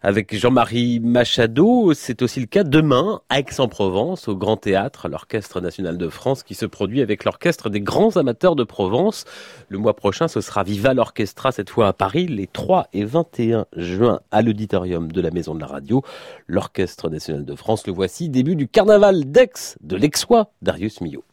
[0.03, 5.97] avec Jean-Marie Machado, c'est aussi le cas demain à Aix-en-Provence, au Grand Théâtre, l'Orchestre National
[5.97, 9.25] de France qui se produit avec l'Orchestre des Grands Amateurs de Provence.
[9.69, 13.65] Le mois prochain, ce sera Viva l'Orchestra, cette fois à Paris, les 3 et 21
[13.75, 16.03] juin à l'auditorium de la Maison de la Radio.
[16.45, 21.23] L'Orchestre National de France, le voici, début du carnaval d'Aix, de l'Aixois, Darius Millot.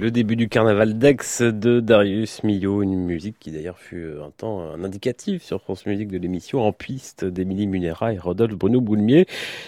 [0.00, 4.60] Le début du carnaval d'Aix de Darius Milhaud, une musique qui d'ailleurs fut un temps
[4.60, 9.26] un indicatif sur France Musique de l'émission En piste d'Émilie Munera et Rodolphe Bruno Boulmier.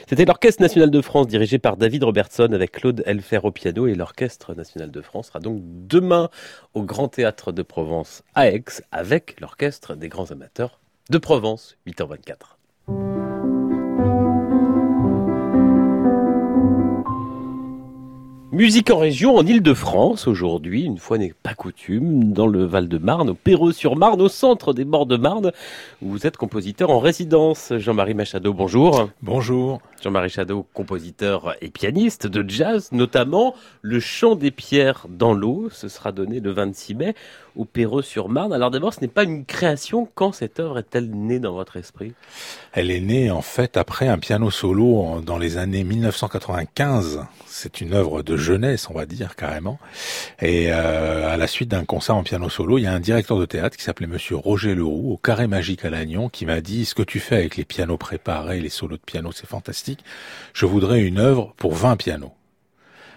[0.09, 3.97] C'était l'Orchestre national de France dirigé par David Robertson avec Claude Elfer au piano et
[3.97, 6.31] l'Orchestre national de France sera donc demain
[6.75, 8.63] au Grand Théâtre de Provence à Aix
[8.93, 10.79] avec l'Orchestre des grands amateurs
[11.11, 12.60] de Provence, 8h24.
[18.61, 23.35] Musique en région, en Ile-de-France, aujourd'hui, une fois n'est pas coutume, dans le Val-de-Marne, au
[23.35, 25.51] Perreux-sur-Marne, au centre des bords de Marne,
[26.03, 27.73] où vous êtes compositeur en résidence.
[27.79, 29.09] Jean-Marie Machado, bonjour.
[29.23, 29.81] Bonjour.
[30.03, 35.69] Jean-Marie Chado, compositeur et pianiste de jazz, notamment le chant des pierres dans l'eau.
[35.71, 37.15] Ce sera donné le 26 mai
[37.57, 38.53] au Perreux-sur-Marne.
[38.53, 40.09] Alors d'abord, ce n'est pas une création.
[40.15, 42.13] Quand cette œuvre est-elle née dans votre esprit?
[42.73, 47.25] Elle est née en fait après un piano solo dans les années 1995.
[47.47, 49.79] C'est une œuvre de jeunesse, on va dire carrément.
[50.41, 53.39] Et euh, à la suite d'un concert en piano solo, il y a un directeur
[53.39, 56.85] de théâtre qui s'appelait Monsieur Roger Leroux au Carré Magique à Lannion qui m'a dit
[56.85, 60.01] ce que tu fais avec les pianos préparés, les solos de piano, c'est fantastique
[60.55, 62.33] je voudrais une œuvre pour 20 pianos.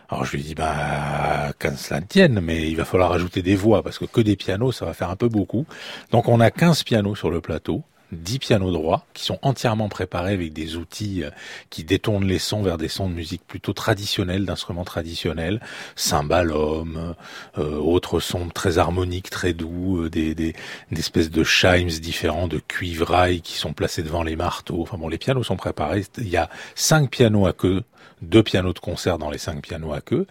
[0.10, 3.84] Alors je lui dis, bah, qu'un cela tienne, mais il va falloir ajouter des voix,
[3.84, 5.66] parce que que des pianos, ça va faire un peu beaucoup.
[6.12, 7.84] Donc on a 15 pianos sur le plateau,
[8.14, 11.30] 10 pianos droits qui sont entièrement préparés avec des outils euh,
[11.70, 15.62] qui détournent les sons vers des sons de musique plutôt traditionnels, d'instruments traditionnels,
[15.96, 17.16] cymbalum,
[17.58, 20.54] euh, autres sons très harmoniques, très doux, euh, des, des,
[20.96, 24.82] espèces de chimes différents, de cuivrailles qui sont placés devant les marteaux.
[24.82, 26.06] Enfin bon, les pianos sont préparés.
[26.18, 27.84] Il y a cinq pianos à queue
[28.24, 30.26] deux pianos de concert dans les cinq pianos à queue,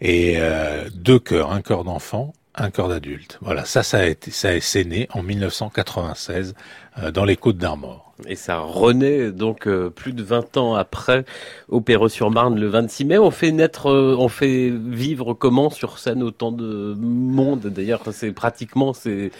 [0.00, 3.38] et euh, deux chœurs, un chœur d'enfant, un chœur d'adulte.
[3.42, 6.54] Voilà, ça, ça a été, ça a né en 1996
[6.98, 8.14] euh, dans les Côtes d'Armor.
[8.26, 11.26] Et ça renaît donc euh, plus de 20 ans après
[11.68, 13.18] au sur marne le 26 mai.
[13.18, 17.66] On fait naître, euh, on fait vivre comment sur scène autant de monde?
[17.66, 19.32] D'ailleurs, c'est pratiquement c'est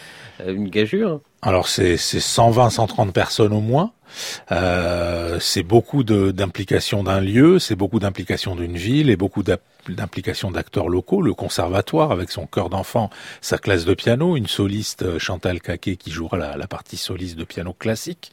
[0.47, 1.20] une gageure.
[1.40, 3.92] Alors c'est 120, 130 personnes au moins.
[4.52, 10.88] Euh, c'est beaucoup d'implication d'un lieu, c'est beaucoup d'implication d'une ville et beaucoup d'implication d'acteurs
[10.88, 11.22] locaux.
[11.22, 15.96] Le conservatoire avec son chœur d'enfant, sa classe de piano, une soliste euh, Chantal Caquet
[15.96, 18.32] qui jouera la, la, partie soliste de piano classique.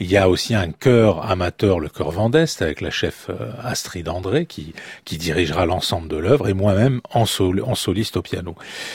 [0.00, 4.08] Il y a aussi un chœur amateur, le chœur Vendeste, avec la chef euh, Astrid
[4.08, 8.54] André qui, qui dirigera l'ensemble de l'œuvre et moi-même en, en soliste au piano.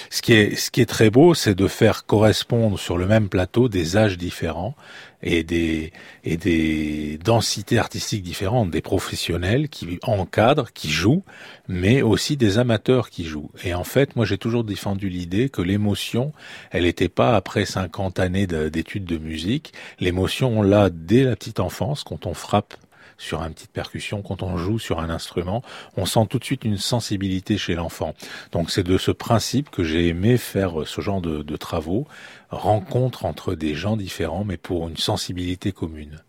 [0.10, 3.30] Ce qui est, ce qui est très beau, c'est de faire correspondre sur le même
[3.30, 4.76] plateau des âges différents
[5.24, 5.92] et des,
[6.24, 11.24] et des densités artistiques différentes, des professionnels qui encadrent, qui jouent,
[11.68, 13.52] mais aussi des amateurs qui jouent.
[13.64, 16.34] Et en fait, moi j'ai toujours défendu l'idée que l'émotion,
[16.72, 21.60] elle n'était pas après 50 années d'études de musique, l'émotion on l'a dès la petite
[21.60, 22.76] enfance, quand on frappe
[23.24, 25.64] sur une petite percussion, quand on joue sur un instrument,
[25.98, 28.14] on sent tout de suite une sensibilité chez l'enfant.
[28.52, 32.06] Donc c'est de ce principe que j'ai aimé faire ce genre de, de travaux,
[32.50, 36.22] rencontre entre des gens différents, mais pour une sensibilité commune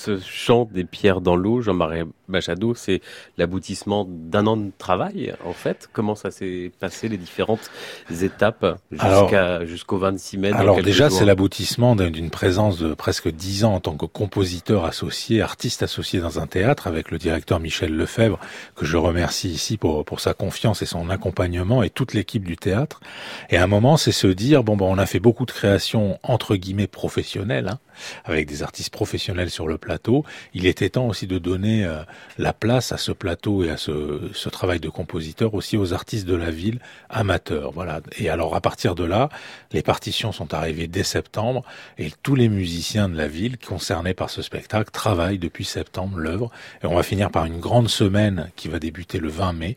[0.00, 3.02] ce chant des pierres dans l'eau, Jean-Marie Machado, c'est
[3.36, 5.88] l'aboutissement d'un an de travail, en fait.
[5.92, 7.70] Comment ça s'est passé, les différentes
[8.22, 13.74] étapes jusqu'à, jusqu'au 26 mai Alors déjà, c'est l'aboutissement d'une présence de presque dix ans
[13.74, 18.38] en tant que compositeur associé, artiste associé dans un théâtre avec le directeur Michel Lefebvre,
[18.76, 22.56] que je remercie ici pour, pour sa confiance et son accompagnement et toute l'équipe du
[22.56, 23.00] théâtre.
[23.50, 26.18] Et à un moment, c'est se dire, bon, bon, on a fait beaucoup de créations
[26.22, 27.78] entre guillemets professionnelles, hein,
[28.24, 30.24] avec des artistes professionnels sur le plateau.
[30.54, 32.02] Il était temps aussi de donner euh,
[32.38, 36.34] la place à ce plateau et à ce, travail de compositeur aussi aux artistes de
[36.34, 37.70] la ville amateurs.
[37.72, 38.00] Voilà.
[38.18, 39.28] Et alors à partir de là,
[39.72, 41.64] les partitions sont arrivées dès septembre
[41.98, 46.50] et tous les musiciens de la ville concernés par ce spectacle travaillent depuis septembre l'œuvre.
[46.82, 49.74] Et on va finir par une grande semaine qui va débuter le 20 mai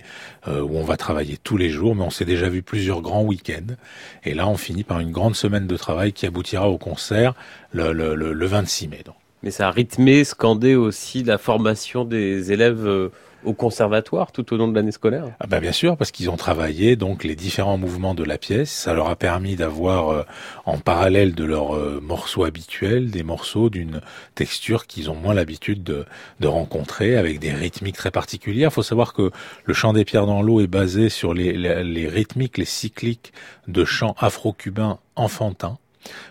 [0.47, 3.24] euh, où on va travailler tous les jours, mais on s'est déjà vu plusieurs grands
[3.24, 3.76] week-ends.
[4.24, 7.34] Et là, on finit par une grande semaine de travail qui aboutira au concert
[7.71, 9.01] le, le, le 26 mai.
[9.05, 9.16] Donc.
[9.43, 13.09] Mais ça a rythmé, scandé aussi la formation des élèves euh,
[13.43, 15.26] au conservatoire tout au long de l'année scolaire?
[15.41, 18.72] Ah ben Bien sûr, parce qu'ils ont travaillé donc les différents mouvements de la pièce.
[18.72, 20.24] Ça leur a permis d'avoir euh,
[20.64, 23.99] en parallèle de leurs euh, morceaux habituels des morceaux d'une
[24.34, 26.05] texture qu'ils ont moins l'habitude de,
[26.39, 28.70] de, rencontrer, avec des rythmiques très particulières.
[28.72, 29.32] Il faut savoir que
[29.66, 33.34] le chant des pierres dans l'eau est basé sur les, les, les rythmiques, les cycliques
[33.68, 35.80] de chants afro-cubains enfantins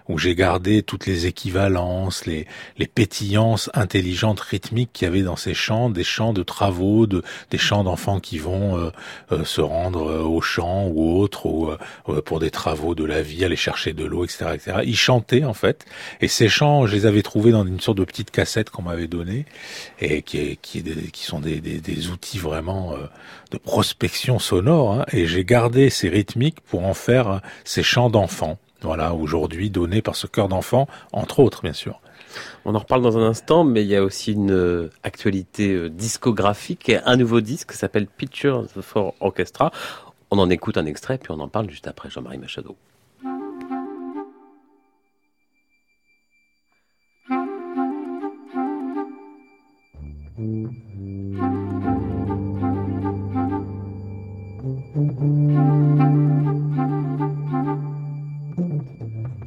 [0.08, 2.46] où j'ai gardé toutes les équivalences, les,
[2.78, 7.22] les pétillances intelligentes rythmiques qu'il y avait dans ces chants, des chants de travaux, de,
[7.50, 8.90] des chants d'enfants qui vont euh,
[9.32, 11.70] euh, se rendre euh, au champ ou autre, ou
[12.24, 14.78] pour des travaux de la vie, aller chercher de l'eau, etc., etc.
[14.84, 15.86] Ils chantaient en fait,
[16.20, 19.06] et ces chants, je les avais trouvés dans une sorte de petite cassette qu'on m'avait
[19.06, 19.46] donnée,
[20.00, 22.96] et qui, qui, qui sont des, des, des outils vraiment
[23.50, 28.58] de prospection sonore, hein, et j'ai gardé ces rythmiques pour en faire ces chants d'enfants.
[28.82, 32.00] Voilà, aujourd'hui donnés par ce cœur d'enfant, entre autres, bien sûr.
[32.64, 35.88] On en reparle dans un instant, mais il y a aussi une euh, actualité euh,
[35.88, 39.70] discographique, un nouveau disque qui s'appelle Pictures for Orchestra.
[40.30, 42.76] On en écoute un extrait, puis on en parle juste après Jean-Marie Machado.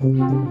[0.05, 0.44] Un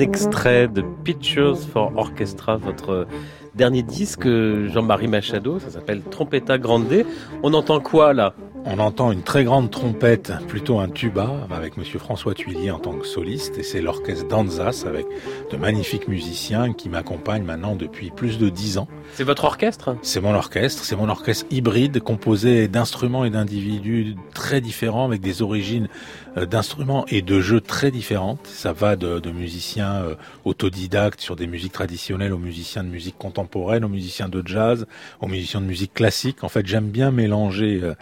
[0.00, 3.06] extrait de Pictures for Orchestra, votre
[3.54, 7.04] dernier disque, Jean-Marie Machado, ça s'appelle Trompetta Grande.
[7.42, 8.34] On entend quoi là?
[8.64, 12.92] On entend une très grande trompette, plutôt un tuba, avec Monsieur François Tuillier en tant
[12.92, 15.06] que soliste, et c'est l'orchestre d'Anzas avec
[15.50, 18.88] de magnifiques musiciens qui m'accompagnent maintenant depuis plus de dix ans.
[19.14, 19.96] C'est votre orchestre?
[20.02, 25.42] C'est mon orchestre, c'est mon orchestre hybride composé d'instruments et d'individus très différents avec des
[25.42, 25.88] origines
[26.36, 28.46] euh, d'instruments et de jeux très différentes.
[28.46, 33.18] Ça va de, de musiciens euh, autodidactes sur des musiques traditionnelles aux musiciens de musique
[33.18, 34.86] contemporaine, aux musiciens de jazz,
[35.20, 36.44] aux musiciens de musique classique.
[36.44, 37.94] En fait, j'aime bien mélanger euh,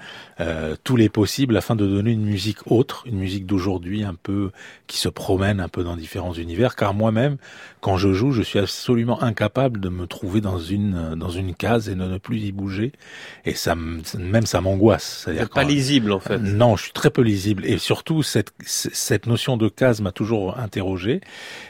[0.49, 4.51] euh, tous les possibles afin de donner une musique autre, une musique d'aujourd'hui un peu
[4.87, 6.75] qui se promène un peu dans différents univers.
[6.75, 7.37] Car moi-même,
[7.81, 11.89] quand je joue, je suis absolument incapable de me trouver dans une dans une case
[11.89, 12.93] et de ne plus y bouger.
[13.45, 15.27] Et ça, même ça m'angoisse.
[15.27, 16.39] C'est pas lisible en fait.
[16.39, 17.67] Non, je suis très peu lisible.
[17.67, 21.21] Et surtout, cette cette notion de case m'a toujours interrogé.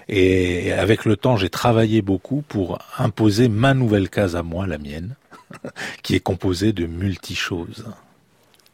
[0.08, 4.78] Et avec le temps, j'ai travaillé beaucoup pour imposer ma nouvelle case à moi, la
[4.78, 5.16] mienne,
[6.02, 7.84] qui est composée de multi choses.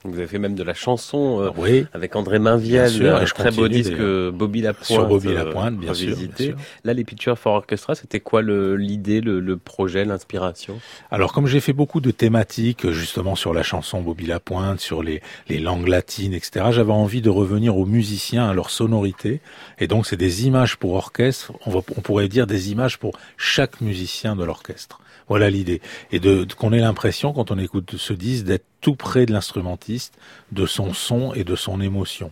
[0.06, 1.86] Vous avez fait même de la chanson euh, Oui.
[1.94, 4.84] avec André Mainviel, sûr, un je très beau disque euh, Bobby Lapointe.
[4.86, 6.44] Sur Bobby euh, Lapointe, bien sûr, bien revisité.
[6.48, 6.56] sûr.
[6.84, 10.78] Là, les Pictures for Orchestra, c'était quoi l'idée, le, le projet, l'inspiration?
[11.10, 15.02] Alors comme j'ai fait beaucoup de thématiques euh, justement sur la chanson Bobby Lapointe, sur
[15.02, 19.40] les, les langues latines, etc., j'avais envie de revenir aux musiciens, à leur sonorité.
[19.78, 23.12] Et donc c'est des images pour orchestre, on, va- on pourrait dire des images pour
[23.38, 25.00] chaque musicien de l'orchestre.
[25.28, 25.80] Voilà l'idée.
[26.12, 30.18] Et de, qu'on ait l'impression, quand on écoute ce disque, d'être tout près de l'instrumentiste,
[30.52, 32.30] de son son et de son émotion.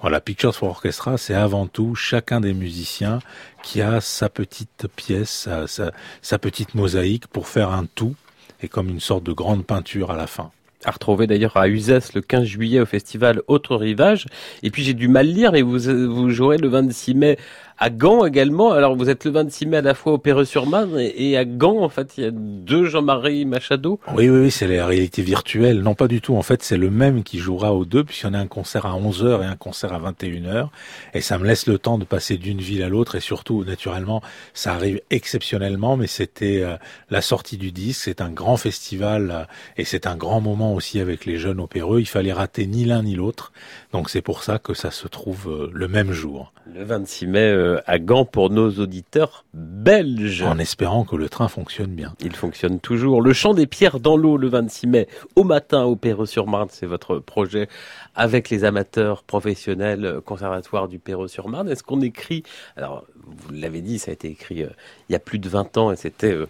[0.00, 3.20] Voilà, Pictures for Orchestra, c'est avant tout chacun des musiciens
[3.62, 8.16] qui a sa petite pièce, sa, sa, petite mosaïque pour faire un tout
[8.62, 10.50] et comme une sorte de grande peinture à la fin.
[10.84, 14.26] À retrouver d'ailleurs à Uzès le 15 juillet au festival Autre Rivage.
[14.64, 17.38] Et puis j'ai du mal lire, mais vous, vous jouerez le 26 mai
[17.82, 18.70] à Gand également.
[18.70, 21.80] Alors vous êtes le 26 mai à la fois au Perreux-sur-Marne et, et à Gand,
[21.80, 23.98] en fait, il y a deux Jean-Marie Machado.
[24.14, 25.80] Oui, oui, oui, c'est la réalité virtuelle.
[25.80, 26.36] Non, pas du tout.
[26.36, 28.86] En fait, c'est le même qui jouera aux deux, puisqu'il y en a un concert
[28.86, 30.68] à 11h et un concert à 21h.
[31.12, 33.16] Et ça me laisse le temps de passer d'une ville à l'autre.
[33.16, 34.22] Et surtout, naturellement,
[34.54, 36.76] ça arrive exceptionnellement, mais c'était euh,
[37.10, 38.02] la sortie du disque.
[38.04, 39.44] C'est un grand festival euh,
[39.76, 41.98] et c'est un grand moment aussi avec les jeunes opéreux.
[41.98, 43.52] Il fallait rater ni l'un ni l'autre.
[43.92, 46.52] Donc c'est pour ça que ça se trouve euh, le même jour.
[46.74, 50.42] Le 26 mai euh, à Gand pour nos auditeurs belges.
[50.42, 52.14] En espérant que le train fonctionne bien.
[52.20, 53.20] Il fonctionne toujours.
[53.20, 57.18] Le chant des pierres dans l'eau le 26 mai au matin au Perreux-sur-Marne, c'est votre
[57.18, 57.68] projet
[58.14, 61.68] avec les amateurs professionnels euh, conservatoires du Perreux-sur-Marne.
[61.68, 62.42] Est-ce qu'on écrit,
[62.76, 64.70] alors vous l'avez dit, ça a été écrit euh,
[65.08, 66.48] il y a plus de 20 ans et c'était euh,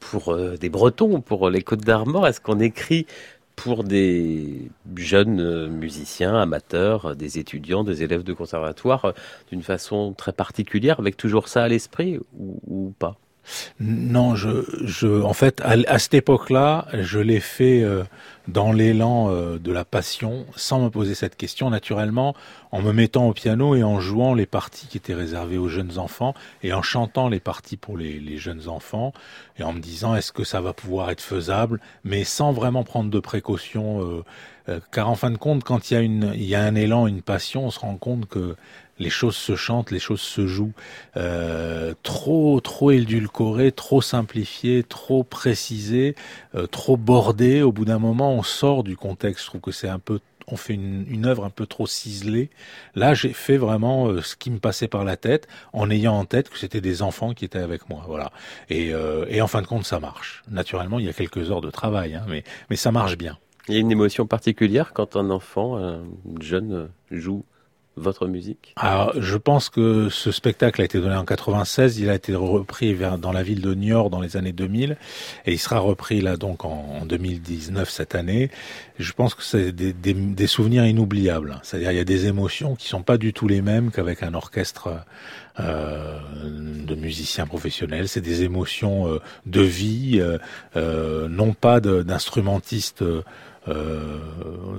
[0.00, 2.26] pour euh, des Bretons, pour les Côtes d'Armor.
[2.26, 3.06] Est-ce qu'on écrit
[3.56, 9.12] pour des jeunes euh, musiciens, amateurs, euh, des étudiants, des élèves de conservatoire, euh,
[9.50, 13.18] d'une façon très particulière, avec toujours ça à l'esprit ou, ou pas?
[13.80, 18.04] Non, je, je, en fait, à, à cette époque-là, je l'ai fait euh,
[18.48, 22.34] dans l'élan euh, de la passion, sans me poser cette question, naturellement,
[22.72, 25.98] en me mettant au piano et en jouant les parties qui étaient réservées aux jeunes
[25.98, 29.12] enfants et en chantant les parties pour les, les jeunes enfants
[29.58, 33.10] et en me disant est-ce que ça va pouvoir être faisable, mais sans vraiment prendre
[33.10, 34.02] de précautions.
[34.02, 34.24] euh,
[34.68, 36.74] euh, car en fin de compte, quand il y a une, il y a un
[36.74, 38.56] élan, une passion, on se rend compte que
[38.98, 40.72] les choses se chantent, les choses se jouent.
[41.16, 46.14] Euh, trop, trop édulcoré, trop simplifié, trop précisé,
[46.54, 47.62] euh, trop bordé.
[47.62, 49.44] Au bout d'un moment, on sort du contexte.
[49.44, 52.50] Je trouve que c'est un peu, on fait une, une œuvre un peu trop ciselée.
[52.94, 56.24] Là, j'ai fait vraiment euh, ce qui me passait par la tête, en ayant en
[56.24, 58.04] tête que c'était des enfants qui étaient avec moi.
[58.06, 58.30] Voilà.
[58.70, 60.42] Et, euh, et en fin de compte, ça marche.
[60.50, 63.38] Naturellement, il y a quelques heures de travail, hein, mais, mais ça marche bien.
[63.68, 66.02] Il y a une émotion particulière quand un enfant, un
[66.40, 67.44] jeune, euh, joue
[67.96, 72.14] votre musique Alors, je pense que ce spectacle a été donné en 96, il a
[72.14, 74.96] été repris dans la ville de Niort dans les années 2000,
[75.46, 78.50] et il sera repris là donc en, en 2019 cette année.
[78.98, 81.58] Je pense que c'est des, souvenirs inoubliables.
[81.62, 84.34] C'est-à-dire il y a des émotions qui sont pas du tout les mêmes qu'avec un
[84.34, 84.90] orchestre
[85.60, 86.18] euh,
[86.84, 88.08] de musiciens professionnels.
[88.08, 90.38] C'est des émotions euh, de vie, euh,
[90.76, 93.04] euh, non pas de- d'instrumentistes
[93.68, 94.18] euh,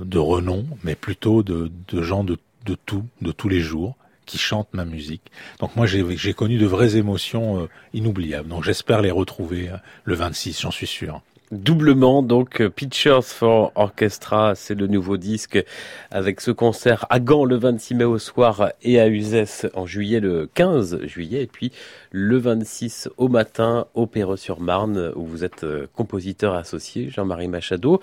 [0.03, 3.95] de renom, mais plutôt de, de gens de, de tout, de tous les jours
[4.26, 5.32] qui chantent ma musique.
[5.59, 8.49] Donc moi j'ai connu de vraies émotions euh, inoubliables.
[8.49, 11.22] Donc j'espère les retrouver euh, le 26, j'en suis sûr.
[11.51, 15.63] Doublement, donc euh, Pictures for Orchestra, c'est le nouveau disque
[16.09, 20.20] avec ce concert à Gand le 26 mai au soir et à Uzès en juillet
[20.20, 21.72] le 15 juillet et puis
[22.11, 28.01] le 26 au matin au Perreux-sur-Marne où vous êtes compositeur associé Jean-Marie Machado.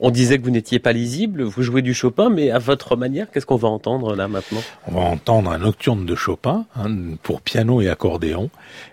[0.00, 3.28] On disait que vous n'étiez pas lisible, vous jouez du Chopin, mais à votre manière,
[3.32, 4.62] qu'est-ce qu'on va entendre là maintenant?
[4.86, 6.88] On va entendre un nocturne de Chopin hein,
[7.24, 8.48] pour piano et accordéon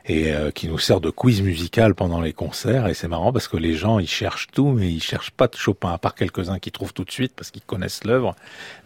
[0.08, 3.48] et euh, qui nous sert de quiz musical pendant les concerts et c'est marrant parce
[3.48, 6.58] que les gens ils cherchent tout mais ils cherchent pas de Chopin à part quelques-uns
[6.58, 8.36] qui trouvent tout de suite parce qu'ils connaissent l'œuvre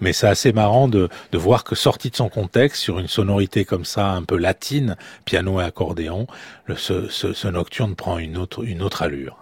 [0.02, 3.64] mais c'est assez marrant de, de voir que sorti de son contexte sur une sonorité
[3.64, 6.28] comme ça un peu latine piano et accordéon
[6.66, 9.38] le, ce, ce, ce nocturne prend une autre une autre allure.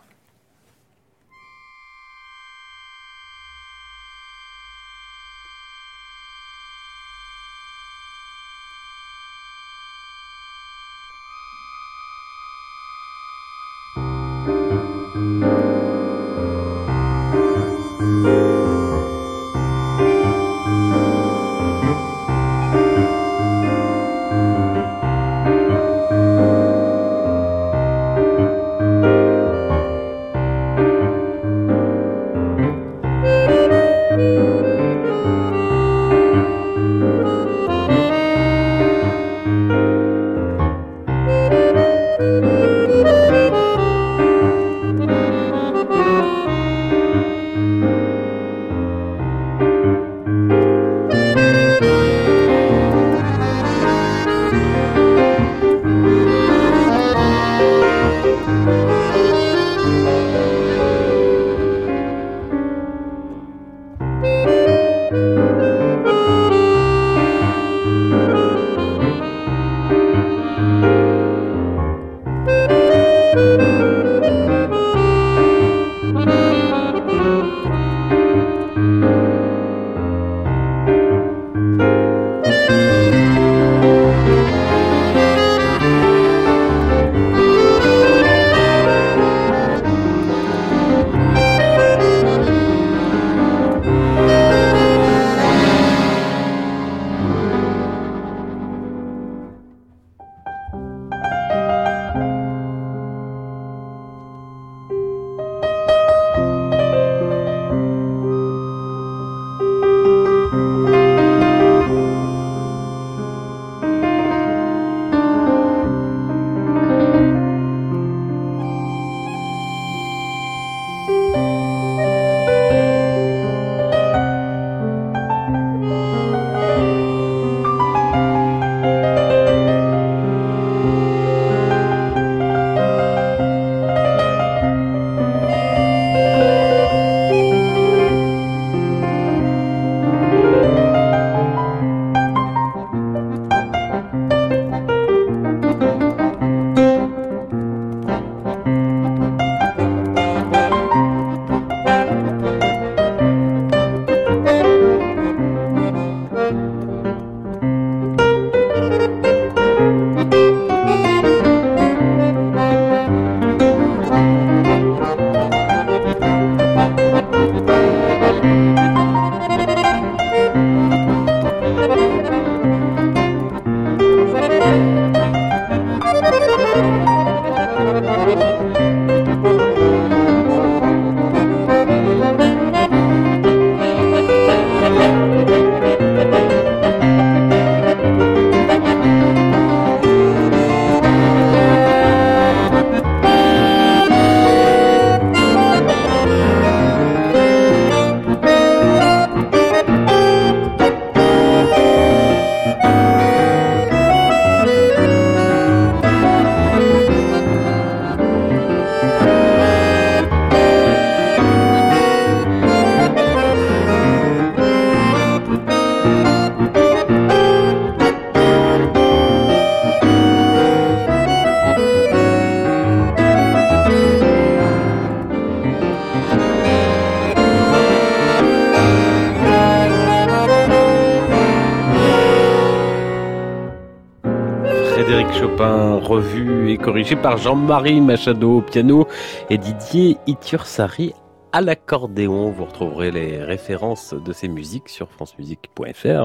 [237.15, 239.07] Par Jean-Marie Machado au piano
[239.49, 241.13] et Didier Itursari
[241.51, 242.51] à l'accordéon.
[242.51, 245.66] Vous retrouverez les références de ces musiques sur francemusique.fr,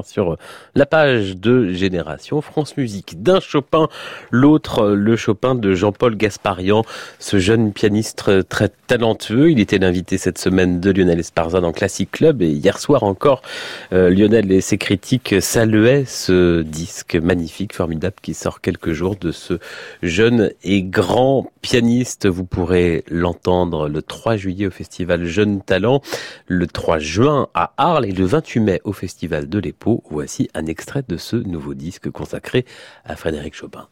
[0.05, 0.37] sur
[0.75, 3.23] la page de Génération France Musique.
[3.23, 3.89] D'un Chopin,
[4.31, 6.85] l'autre, le Chopin de Jean-Paul Gasparian,
[7.19, 9.51] ce jeune pianiste très talentueux.
[9.51, 13.43] Il était l'invité cette semaine de Lionel Esparza dans Classic Club et hier soir encore,
[13.93, 19.33] euh, Lionel et ses critiques saluaient ce disque magnifique, formidable qui sort quelques jours de
[19.33, 19.59] ce
[20.03, 22.27] jeune et grand pianiste.
[22.27, 26.01] Vous pourrez l'entendre le 3 juillet au festival Jeune Talent,
[26.47, 30.03] le 3 juin à Arles et le 28 mai au festival de l'Epo.
[30.11, 32.65] Voici un extrait de ce nouveau disque consacré
[33.05, 33.89] à Frédéric Chopin.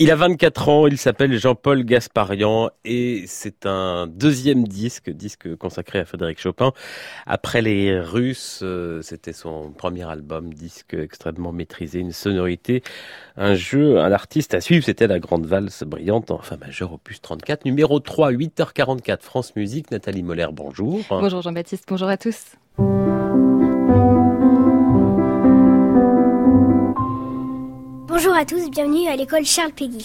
[0.00, 5.98] Il a 24 ans, il s'appelle Jean-Paul Gasparian et c'est un deuxième disque, disque consacré
[5.98, 6.72] à Frédéric Chopin.
[7.26, 12.84] Après les Russes, euh, c'était son premier album, disque extrêmement maîtrisé, une sonorité,
[13.36, 14.84] un jeu, un artiste à suivre.
[14.84, 19.90] C'était la grande valse brillante en fa majeur opus 34, numéro 3, 8h44, France Musique.
[19.90, 21.00] Nathalie Moller, bonjour.
[21.10, 22.52] Bonjour Jean-Baptiste, bonjour à tous.
[28.20, 30.04] Bonjour à tous, bienvenue à l'école Charles Péguy.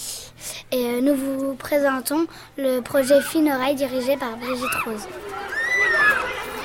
[0.71, 2.27] Et euh, nous vous présentons
[2.59, 5.07] le projet Fine Oreille dirigé par Brigitte Rose.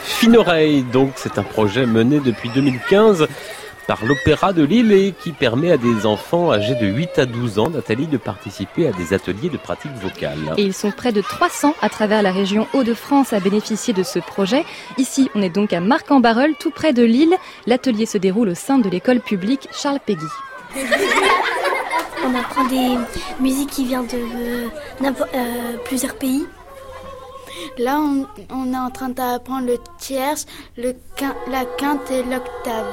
[0.04, 3.26] Fine Oreille, donc, c'est un projet mené depuis 2015
[3.86, 7.58] par l'Opéra de Lille et qui permet à des enfants âgés de 8 à 12
[7.58, 10.52] ans, Nathalie, de participer à des ateliers de pratique vocale.
[10.58, 14.18] Et ils sont près de 300 à travers la région Hauts-de-France à bénéficier de ce
[14.18, 14.66] projet.
[14.98, 17.34] Ici, on est donc à Marc-en-Barœul, tout près de Lille.
[17.66, 20.26] L'atelier se déroule au sein de l'école publique Charles Péguy.
[22.24, 22.98] On apprend des
[23.40, 24.68] musiques qui viennent de euh,
[25.34, 26.46] euh, plusieurs pays.
[27.78, 28.00] Là,
[28.50, 30.46] on, est en train d'apprendre le tierce,
[30.76, 32.86] la quinte et l'octave.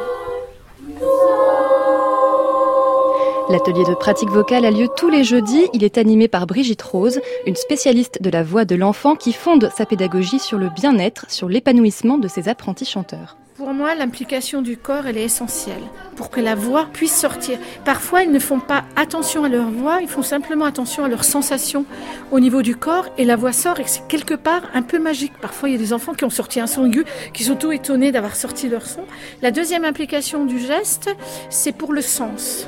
[3.50, 5.68] L'atelier de pratique vocale a lieu tous les jeudis.
[5.74, 9.70] Il est animé par Brigitte Rose, une spécialiste de la voix de l'enfant qui fonde
[9.76, 13.38] sa pédagogie sur le bien-être, sur l'épanouissement de ses apprentis chanteurs.
[13.56, 15.84] Pour moi, l'implication du corps, elle est essentielle
[16.18, 17.58] pour que la voix puisse sortir.
[17.86, 21.24] Parfois, ils ne font pas attention à leur voix, ils font simplement attention à leurs
[21.24, 21.86] sensations
[22.34, 25.32] au niveau du corps et la voix sort et c'est quelque part un peu magique.
[25.40, 27.72] Parfois, il y a des enfants qui ont sorti un son aigu, qui sont tout
[27.72, 29.06] étonnés d'avoir sorti leur son.
[29.42, 31.10] La deuxième implication du geste,
[31.50, 32.68] c'est pour le sens.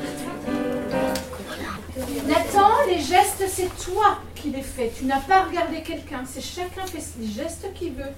[2.29, 4.93] Nathan, les gestes, c'est toi qui les fais.
[4.97, 6.23] Tu n'as pas regardé quelqu'un.
[6.25, 8.13] C'est chacun fait les gestes qu'il veut.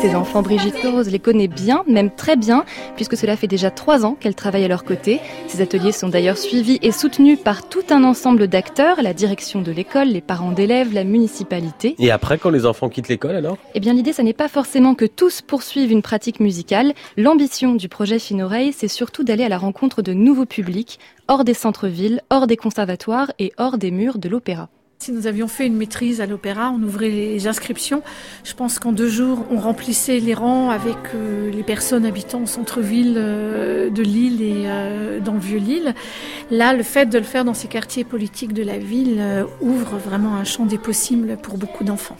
[0.00, 2.64] Ces enfants, Brigitte Rose les connaît bien, même très bien,
[2.96, 5.20] puisque cela fait déjà trois ans qu'elle travaille à leur côté.
[5.48, 9.72] Ces ateliers sont d'ailleurs suivis et soutenus par tout un ensemble d'acteurs, la direction de
[9.72, 11.94] l'école, les parents d'élèves, la municipalité.
[11.98, 13.58] Et après, quand les enfants quittent l'école, alors?
[13.74, 16.94] Eh bien, l'idée, ça n'est pas forcément que tous poursuivent une pratique musicale.
[17.16, 21.54] L'ambition du projet Finoreille, c'est surtout d'aller à la rencontre de nouveaux publics, hors des
[21.54, 24.68] centres-villes, hors des conservatoires et hors des murs de l'opéra.
[25.02, 28.04] Si nous avions fait une maîtrise à l'opéra, on ouvrait les inscriptions.
[28.44, 32.46] Je pense qu'en deux jours, on remplissait les rangs avec euh, les personnes habitant au
[32.46, 35.92] centre-ville euh, de Lille et euh, dans le Vieux-Lille.
[36.52, 40.36] Là, le fait de le faire dans ces quartiers politiques de la ville ouvre vraiment
[40.36, 42.16] un champ des possibles pour beaucoup d'enfants.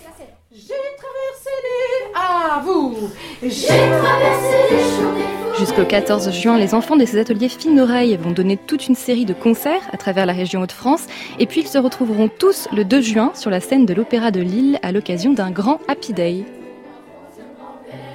[2.14, 3.10] À vous
[3.42, 8.16] J'ai traversé les champs des Jusqu'au 14 juin, les enfants de ces ateliers fines oreilles
[8.16, 11.06] vont donner toute une série de concerts à travers la région Hauts-de-France.
[11.38, 14.40] Et puis ils se retrouveront tous le 2 juin sur la scène de l'Opéra de
[14.40, 16.44] Lille à l'occasion d'un grand Happy Day.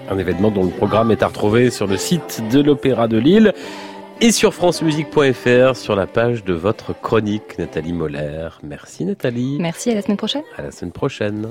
[0.09, 3.53] Un événement dont le programme est à retrouver sur le site de l'Opéra de Lille
[4.19, 8.49] et sur francemusique.fr sur la page de votre chronique, Nathalie Moller.
[8.63, 9.57] Merci Nathalie.
[9.59, 10.43] Merci, à la semaine prochaine.
[10.57, 11.47] À la semaine prochaine.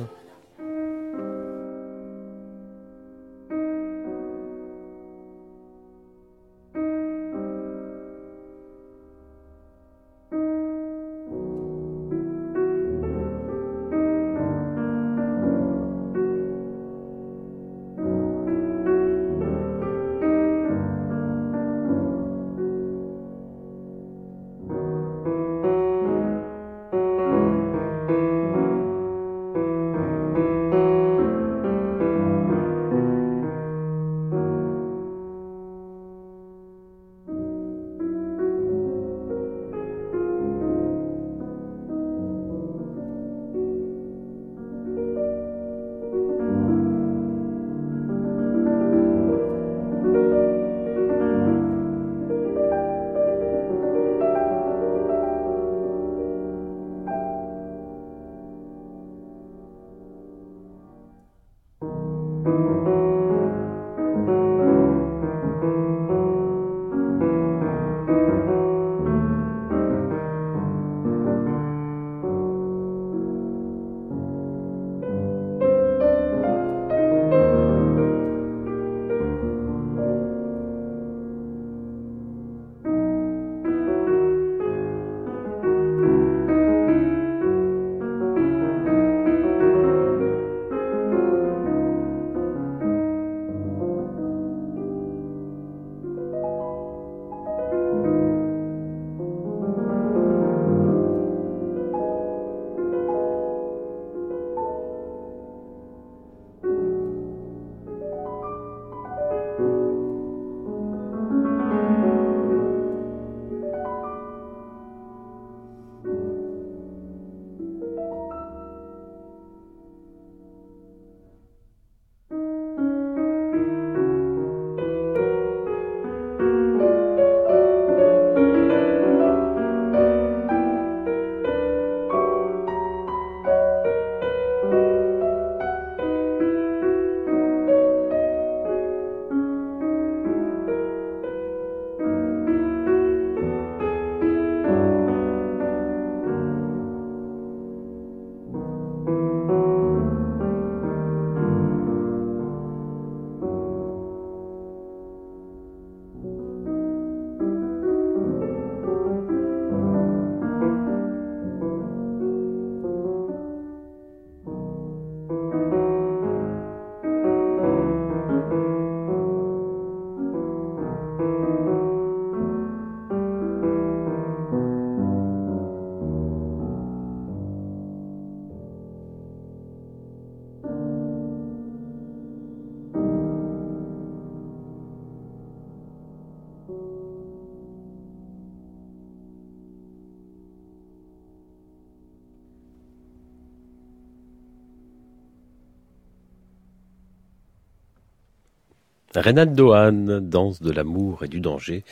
[199.17, 201.85] Reynald Dohan, danse de l'amour et du danger,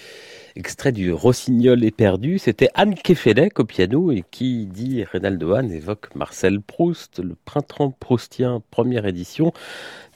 [0.56, 2.38] extrait du Rossignol éperdu.
[2.38, 7.90] C'était Anne Kefelec au piano et qui dit Reynaldo Hahn évoque Marcel Proust, le printemps
[7.98, 9.52] proustien, première édition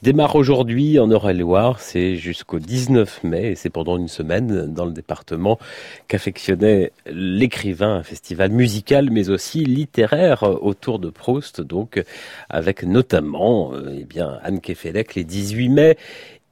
[0.01, 1.79] démarre aujourd'hui en Eure-et-Loire.
[1.79, 5.59] C'est jusqu'au 19 mai et c'est pendant une semaine dans le département
[6.07, 12.01] qu'affectionnait l'écrivain, un festival musical mais aussi littéraire autour de Proust, donc
[12.49, 15.97] avec notamment euh, eh bien Anne Kefelec les 18 mai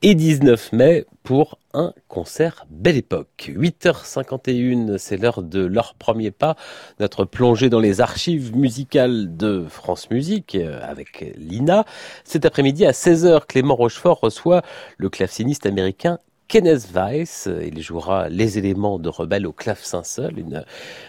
[0.02, 3.52] et 19 mai pour un concert Belle Époque.
[3.54, 6.56] 8h51, c'est l'heure de leur premier pas,
[7.00, 11.86] notre plongée dans les archives musicales de France Musique euh, avec Lina.
[12.24, 14.62] Cet après-midi à 16h, Clément Rochefort reçoit
[14.98, 17.50] le claveciniste américain Kenneth Weiss.
[17.62, 20.66] Il jouera les éléments de Rebelle au clavecin-seul, une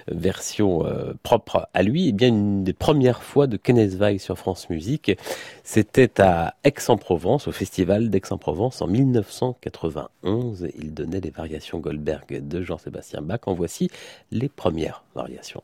[0.09, 2.09] version euh, propre à lui.
[2.09, 5.13] Et bien une des premières fois de Kenneth Weiss sur France Musique,
[5.63, 10.69] c'était à Aix-en-Provence, au festival d'Aix-en-Provence en 1991.
[10.79, 13.41] Il donnait les variations Goldberg de Jean-Sébastien Bach.
[13.47, 13.91] En voici
[14.31, 15.63] les premières variations.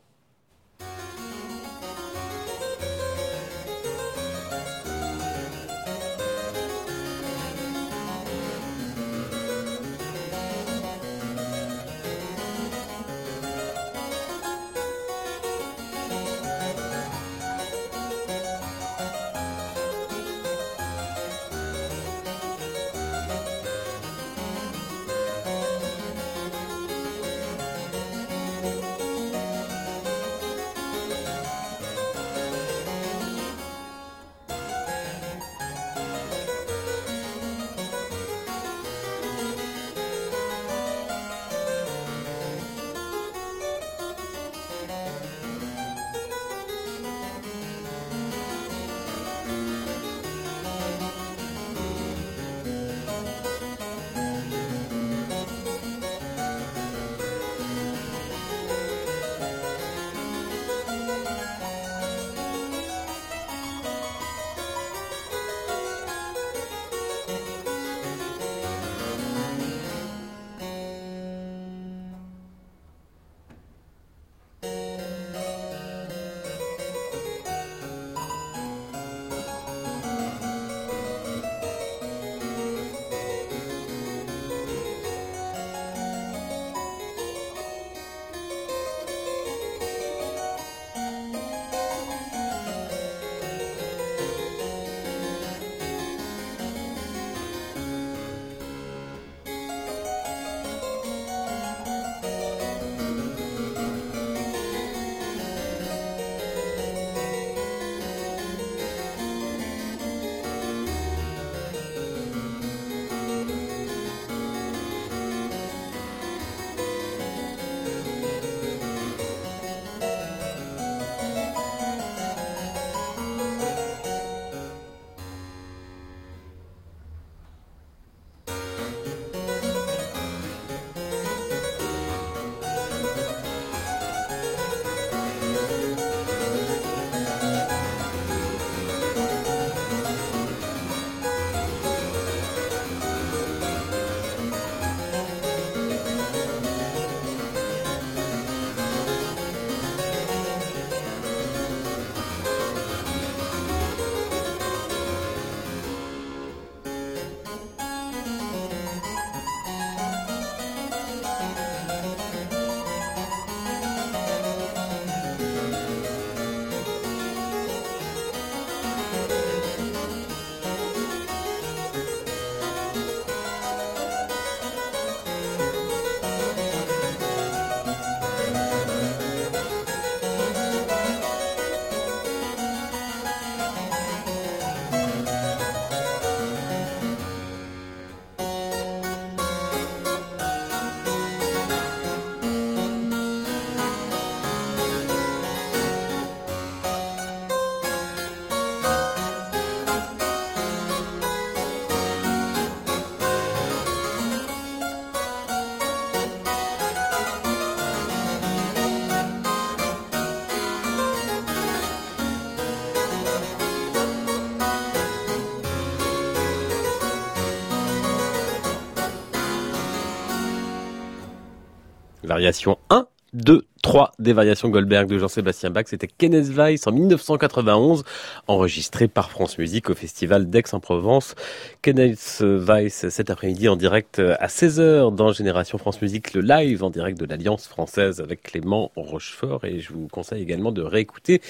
[222.35, 225.85] Variation 1 deux, trois des variations Goldberg de Jean-Sébastien Bach.
[225.87, 228.03] C'était Kenneth Weiss en 1991,
[228.47, 231.35] enregistré par France Musique au festival d'Aix-en-Provence.
[231.81, 236.89] Kenneth Weiss cet après-midi en direct à 16h dans Génération France Musique, le live en
[236.89, 239.63] direct de l'Alliance française avec Clément Rochefort.
[239.65, 241.41] Et je vous conseille également de réécouter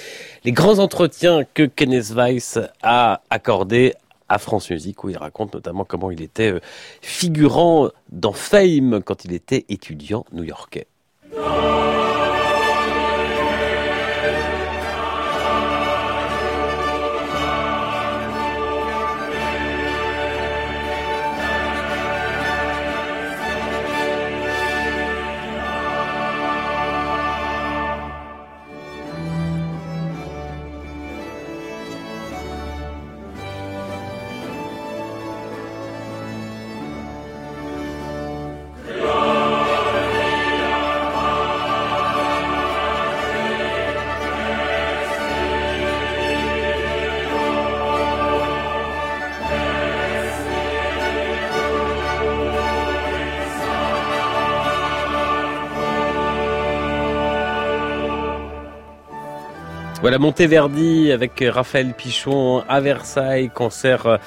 [0.43, 3.93] les grands entretiens que Kenneth Weiss a accordés
[4.29, 6.59] à France Musique où il raconte notamment comment il était euh,
[7.01, 10.87] figurant dans Fame quand il était étudiant new-yorkais.
[60.05, 64.17] Voilà Monteverdi avec Raphaël Pichon à Versailles, concert euh,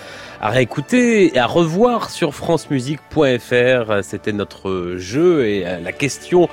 [0.40, 4.02] à réécouter et à revoir sur francemusique.fr.
[4.02, 6.48] C'était notre jeu et euh, la question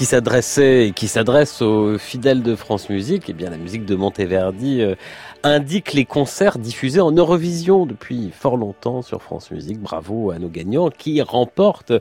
[0.00, 3.94] qui s'adressait et qui s'adresse aux fidèles de France Musique, eh bien la musique de
[3.94, 4.94] Monteverdi euh,
[5.42, 9.78] indique les concerts diffusés en Eurovision depuis fort longtemps sur France Musique.
[9.78, 11.92] Bravo à nos gagnants qui remportent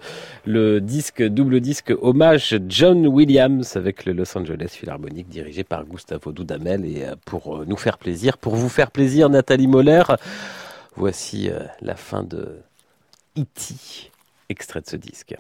[0.46, 6.32] le disque, double disque hommage John Williams avec le Los Angeles Philharmonic dirigé par Gustavo
[6.32, 6.86] Dudamel.
[6.86, 10.04] Et euh, pour euh, nous faire plaisir, pour vous faire plaisir, Nathalie Moller,
[10.96, 11.50] voici
[11.82, 12.62] la fin de
[13.38, 14.10] E.T.,
[14.48, 15.36] extrait de ce disque.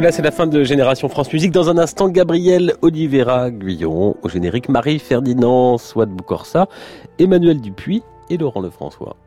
[0.00, 1.52] Voilà, c'est la fin de Génération France Musique.
[1.52, 6.68] Dans un instant, Gabriel Oliveira Guyon, au générique Marie-Ferdinand Swat Boucorsa,
[7.18, 9.18] Emmanuel Dupuis et Laurent Lefrançois.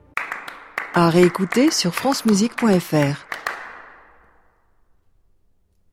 [0.95, 3.28] À réécouter sur francemusique.fr.